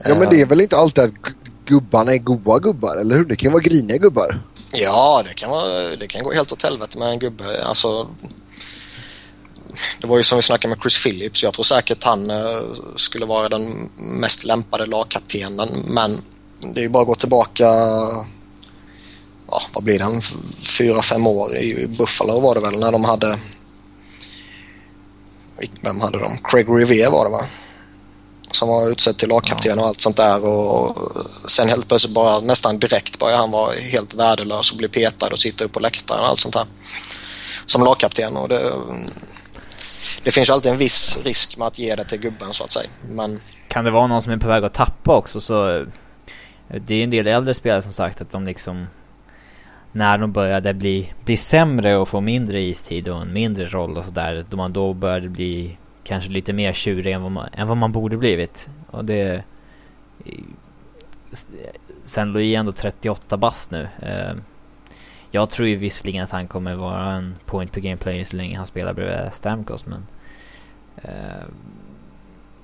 [0.04, 1.10] Ja, men det är väl inte alltid att
[1.64, 3.24] gubbarna är goa gubbar, eller hur?
[3.24, 4.40] Det kan vara griniga gubbar.
[4.74, 7.64] Ja, det kan, vara, det kan gå helt åt helvete med en gubbe.
[7.64, 8.08] Alltså,
[10.12, 11.42] var ju som vi snackade med Chris Phillips.
[11.42, 12.62] Jag tror säkert han eh,
[12.96, 15.68] skulle vara den mest lämpade lagkaptenen.
[15.86, 16.20] Men
[16.60, 17.64] det är ju bara att gå tillbaka,
[19.46, 20.20] ja, vad blir det,
[20.78, 23.38] fyra, fem år i Buffalo var det väl när de hade
[25.80, 26.38] vem hade de?
[26.44, 27.44] Craig Revere var det va?
[28.50, 32.40] Som var utsedd till lagkapten och allt sånt där och eh, sen helt plötsligt bara
[32.40, 36.20] nästan direkt började han vara helt värdelös och bli petad och sitta upp på läktaren
[36.20, 36.66] och allt sånt där.
[37.66, 38.72] Som lagkapten och det,
[40.24, 42.72] det finns ju alltid en viss risk med att ge det till gubben så att
[42.72, 42.90] säga.
[43.08, 43.40] Men...
[43.68, 45.86] Kan det vara någon som är på väg att tappa också så eh,
[46.68, 48.86] det är en del äldre spelare som sagt att de liksom
[49.92, 54.04] när de började bli, bli sämre och få mindre istid och en mindre roll och
[54.04, 54.46] sådär.
[54.50, 57.92] Då man då började bli kanske lite mer tjurig än vad man, än vad man
[57.92, 58.68] borde blivit.
[58.90, 59.44] Och det...
[62.02, 63.88] Sen Louis är ändå 38 bast nu.
[64.02, 64.34] Eh,
[65.34, 68.58] jag tror ju visserligen att han kommer vara en point per game player så länge
[68.58, 70.06] han spelar bredvid Stamkos men...
[70.96, 71.44] Eh,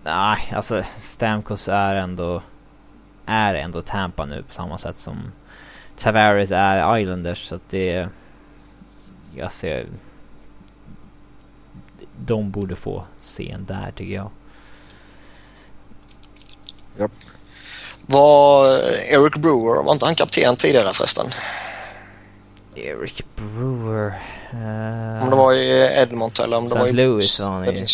[0.05, 2.43] nej, alltså Stamkos är ändå...
[3.27, 5.33] Är ändå Tampa nu på samma sätt som
[5.99, 8.09] Tavares är Islanders så att det...
[9.37, 9.87] Jag ser...
[12.19, 14.31] De borde få scen där tycker jag.
[16.99, 17.13] Japp.
[18.07, 21.27] Var eh, Eric Brewer, var inte han kapten tidigare förresten?
[22.87, 24.07] Eric Brewer...
[24.55, 26.89] Uh, om det var i Edmonton eller om det var i...
[26.89, 26.97] St.
[26.97, 27.87] Louis var han i.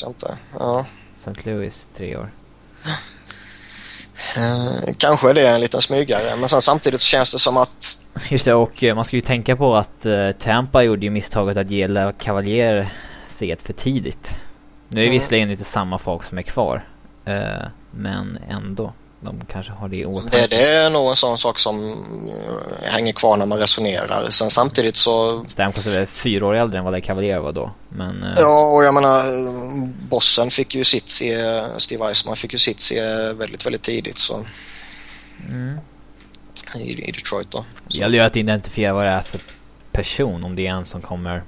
[0.58, 0.86] Ja.
[1.16, 1.50] St.
[1.50, 2.30] Louis tre år.
[4.36, 7.96] Eh, kanske är det en liten smygare men sen samtidigt så känns det som att...
[8.28, 11.56] Just det och eh, man ska ju tänka på att uh, Tampa gjorde ju misstaget
[11.56, 12.92] att ge La Cavalier
[13.28, 14.34] set för tidigt.
[14.88, 15.12] Nu är mm.
[15.12, 16.88] visserligen inte samma folk som är kvar.
[17.28, 18.92] Uh, men ändå.
[19.24, 20.36] De kanske har det i åtanke.
[20.36, 22.04] Det, det är nog en sån sak som
[22.82, 24.30] hänger kvar när man resonerar.
[24.30, 25.44] Sen samtidigt så...
[25.48, 27.70] Stamkos är fyra år äldre än vad La Cavalier var då.
[27.88, 28.32] Men, uh...
[28.36, 29.22] Ja, och jag menar
[30.08, 33.00] bossen fick ju sitt se, Steve Eisman fick ju sitt se
[33.32, 34.44] väldigt, väldigt tidigt så...
[35.48, 35.78] Mm.
[36.74, 37.64] I, I, Detroit då.
[37.88, 39.40] Det gäller ju att identifiera vad det är för
[39.92, 40.44] person.
[40.44, 41.42] Om det är en som kommer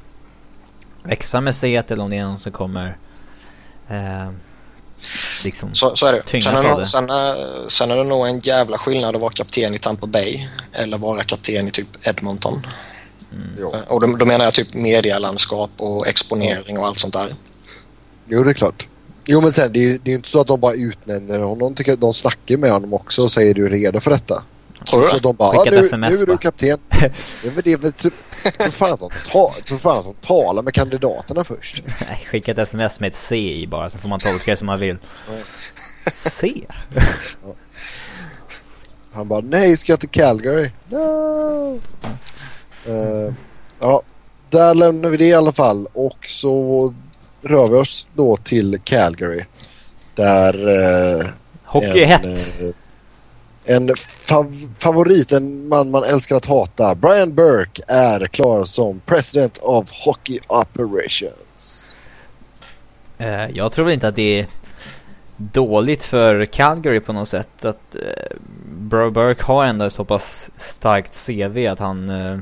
[1.02, 2.96] växa med set eller om det är en som kommer
[3.88, 4.30] eh,
[5.44, 6.42] liksom så, så är det.
[6.42, 9.30] Sen är det, nog, sen, är, sen är det nog en jävla skillnad att vara
[9.30, 12.66] kapten i Tampa Bay eller vara kapten i typ Edmonton.
[13.32, 13.84] Mm.
[13.88, 17.34] Och då, då, menar jag typ medielandskap och exponering och allt sånt där.
[18.28, 18.86] Jo, det är klart.
[19.26, 21.74] Jo, men sen det är ju inte så att de bara utnämner honom.
[21.74, 24.42] De, de snackar med honom också och säger du är redo för detta.
[24.86, 26.78] Tror du Så de bara, ja, nu, nu är du kapten.
[27.42, 28.14] det är väl det typ,
[28.58, 31.82] tror fan att de, ta, tror fan att de talar med kandidaterna först.
[32.08, 34.66] Nej, skicka ett sms med ett C i bara så får man tolka det som
[34.66, 34.96] man vill.
[36.12, 36.66] C?
[39.12, 40.70] Han bara nej, ska jag till Calgary?
[40.88, 41.80] No!
[42.88, 43.32] Uh,
[43.80, 44.02] ja,
[44.50, 46.94] där lämnar vi det i alla fall och så
[47.42, 49.44] rör vi oss då till Calgary.
[50.14, 51.26] Där uh,
[51.64, 52.24] Hockey är hett.
[52.60, 52.70] Uh,
[53.66, 56.94] en fav favorit, en man man älskar att hata.
[56.94, 61.96] Brian Burke är klar som President of Hockey Operations.
[63.20, 64.46] Uh, jag tror väl inte att det är
[65.36, 67.64] dåligt för Calgary på något sätt.
[67.64, 72.40] Att uh, Burke har ändå så pass starkt CV att han uh,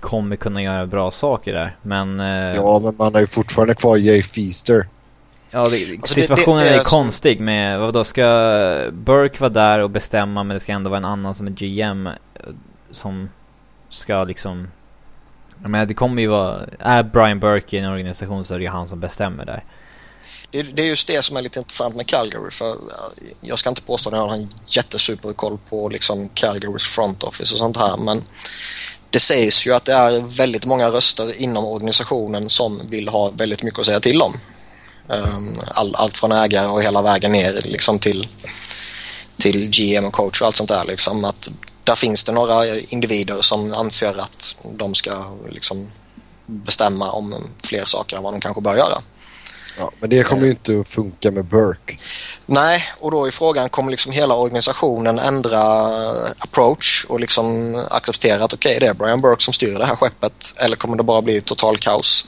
[0.00, 1.76] kommer kunna göra bra saker där.
[1.82, 2.20] Men...
[2.20, 4.86] Uh, ja, men man har ju fortfarande kvar Jay Feaster.
[5.50, 8.22] Ja, det, alltså situationen det, det, är, är konstig med, vad då ska
[8.92, 12.08] Burke vara där och bestämma men det ska ändå vara en annan som är GM
[12.90, 13.28] som
[13.88, 14.68] ska liksom
[15.62, 18.64] jag menar det kommer ju vara, är Brian Burke i en organisation så är det
[18.64, 19.64] ju han som bestämmer där.
[20.50, 22.76] Det, det är just det som är lite intressant med Calgary för
[23.40, 27.58] jag ska inte påstå att jag har en jättesuperkoll på liksom Calgarys front office och
[27.58, 28.24] sånt här men
[29.10, 33.62] det sägs ju att det är väldigt många röster inom organisationen som vill ha väldigt
[33.62, 34.34] mycket att säga till om.
[35.10, 38.28] Ehm, all, allt från ägare och hela vägen ner liksom till,
[39.38, 40.84] till GM och coach och allt sånt där.
[40.84, 41.50] Liksom, att
[41.84, 45.90] där finns det några individer som anser att de ska liksom,
[46.46, 47.34] bestämma om
[47.64, 48.98] fler saker än vad de kanske bör göra.
[49.78, 51.98] Ja, men det kommer ju inte att funka med Burke.
[52.46, 55.62] Nej, och då är frågan, kommer liksom hela organisationen ändra
[56.38, 59.96] approach och liksom acceptera att okej, okay, det är Brian Burke som styr det här
[59.96, 62.24] skeppet eller kommer det bara bli total kaos?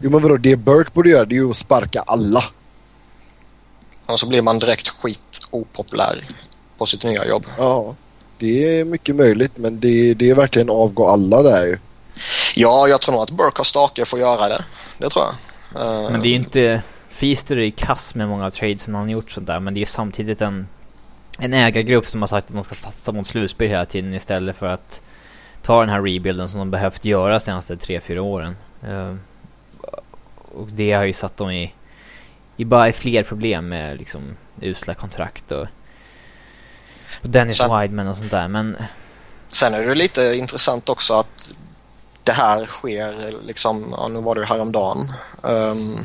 [0.00, 2.44] Jo men vadå, det Burke borde göra det är ju att sparka alla.
[4.06, 6.18] Och så blir man direkt skit opopulär
[6.78, 7.46] på sitt nya jobb.
[7.58, 7.94] Ja,
[8.38, 11.78] det är mycket möjligt men det, det är verkligen avgå alla där ju.
[12.54, 14.64] Ja, jag tror nog att Burke har stake för att göra det.
[14.98, 16.12] Det tror jag.
[16.12, 16.82] Men det är inte...
[17.10, 20.40] Feaster är kass med många trades som han gjort sånt där men det är samtidigt
[20.40, 20.68] en
[21.38, 24.66] en ägargrupp som har sagt att de ska satsa mot slutspel hela tiden istället för
[24.66, 25.00] att
[25.62, 28.56] ta den här rebuilden som de behövt göra de senaste 3-4 åren.
[30.56, 31.74] Och det har ju satt dem i,
[32.56, 35.66] i bara fler problem med liksom usla kontrakt och,
[37.22, 38.48] och Dennis sen, Wideman och sånt där.
[38.48, 38.76] Men...
[39.48, 41.50] Sen är det lite intressant också att
[42.22, 45.12] det här sker liksom, ja, nu var det ju häromdagen.
[45.42, 46.04] Um,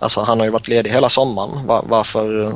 [0.00, 1.66] alltså han har ju varit ledig hela sommaren.
[1.66, 2.52] Var, varför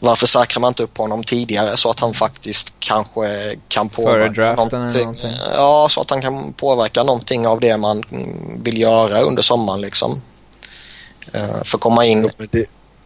[0.00, 5.14] varför säkrar man inte upp honom tidigare så att han faktiskt kanske kan påverka någonting?
[5.54, 8.02] Ja, så att han kan påverka någonting av det man
[8.62, 10.22] vill göra under sommaren liksom.
[11.34, 12.30] Uh, för att komma in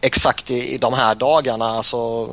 [0.01, 2.29] exakt i, i de här dagarna, alltså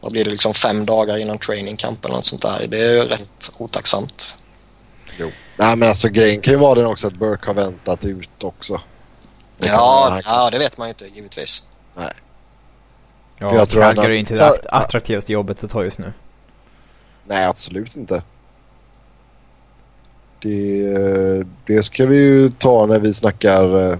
[0.00, 2.66] vad blir det liksom fem dagar innan training camp eller något sånt där.
[2.68, 4.36] Det är rätt otacksamt.
[5.18, 5.30] Jo.
[5.56, 8.80] Nej men alltså grejen kan ju vara den också att Burke har väntat ut också.
[9.58, 11.62] Ja, ja, det vet man ju inte givetvis.
[11.96, 12.12] Nej.
[13.42, 16.12] Ja, jag tror Calgary är inte det attraktivaste jobbet att ta just nu.
[17.24, 18.22] Nej, absolut inte.
[20.42, 23.98] Det, det ska vi ju ta när vi snackar eh,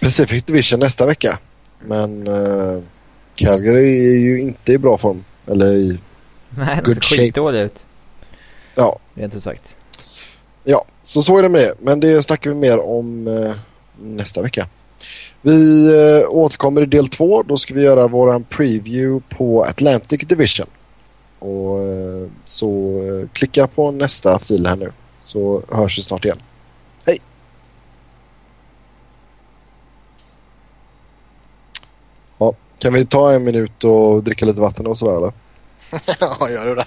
[0.00, 1.38] Pacific Division nästa vecka.
[1.80, 2.82] Men uh,
[3.34, 5.24] Calgary är ju inte i bra form.
[5.46, 5.98] Eller i
[6.48, 7.84] Nej, det ser skitdåligt ut.
[8.74, 8.98] Ja.
[9.14, 9.76] Rent ut sagt.
[10.64, 11.74] Ja, så så är det med det.
[11.80, 13.54] Men det snackar vi mer om uh,
[13.96, 14.66] nästa vecka.
[15.46, 17.42] Vi eh, återkommer i del två.
[17.42, 20.66] Då ska vi göra våran preview på Atlantic Division.
[21.38, 22.68] Och eh, så
[23.02, 26.42] eh, klicka på nästa fil här nu så hörs vi snart igen.
[27.04, 27.18] Hej!
[32.38, 35.32] Ja, kan vi ta en minut och dricka lite vatten och sådär eller?
[36.20, 36.86] ja, gör du det.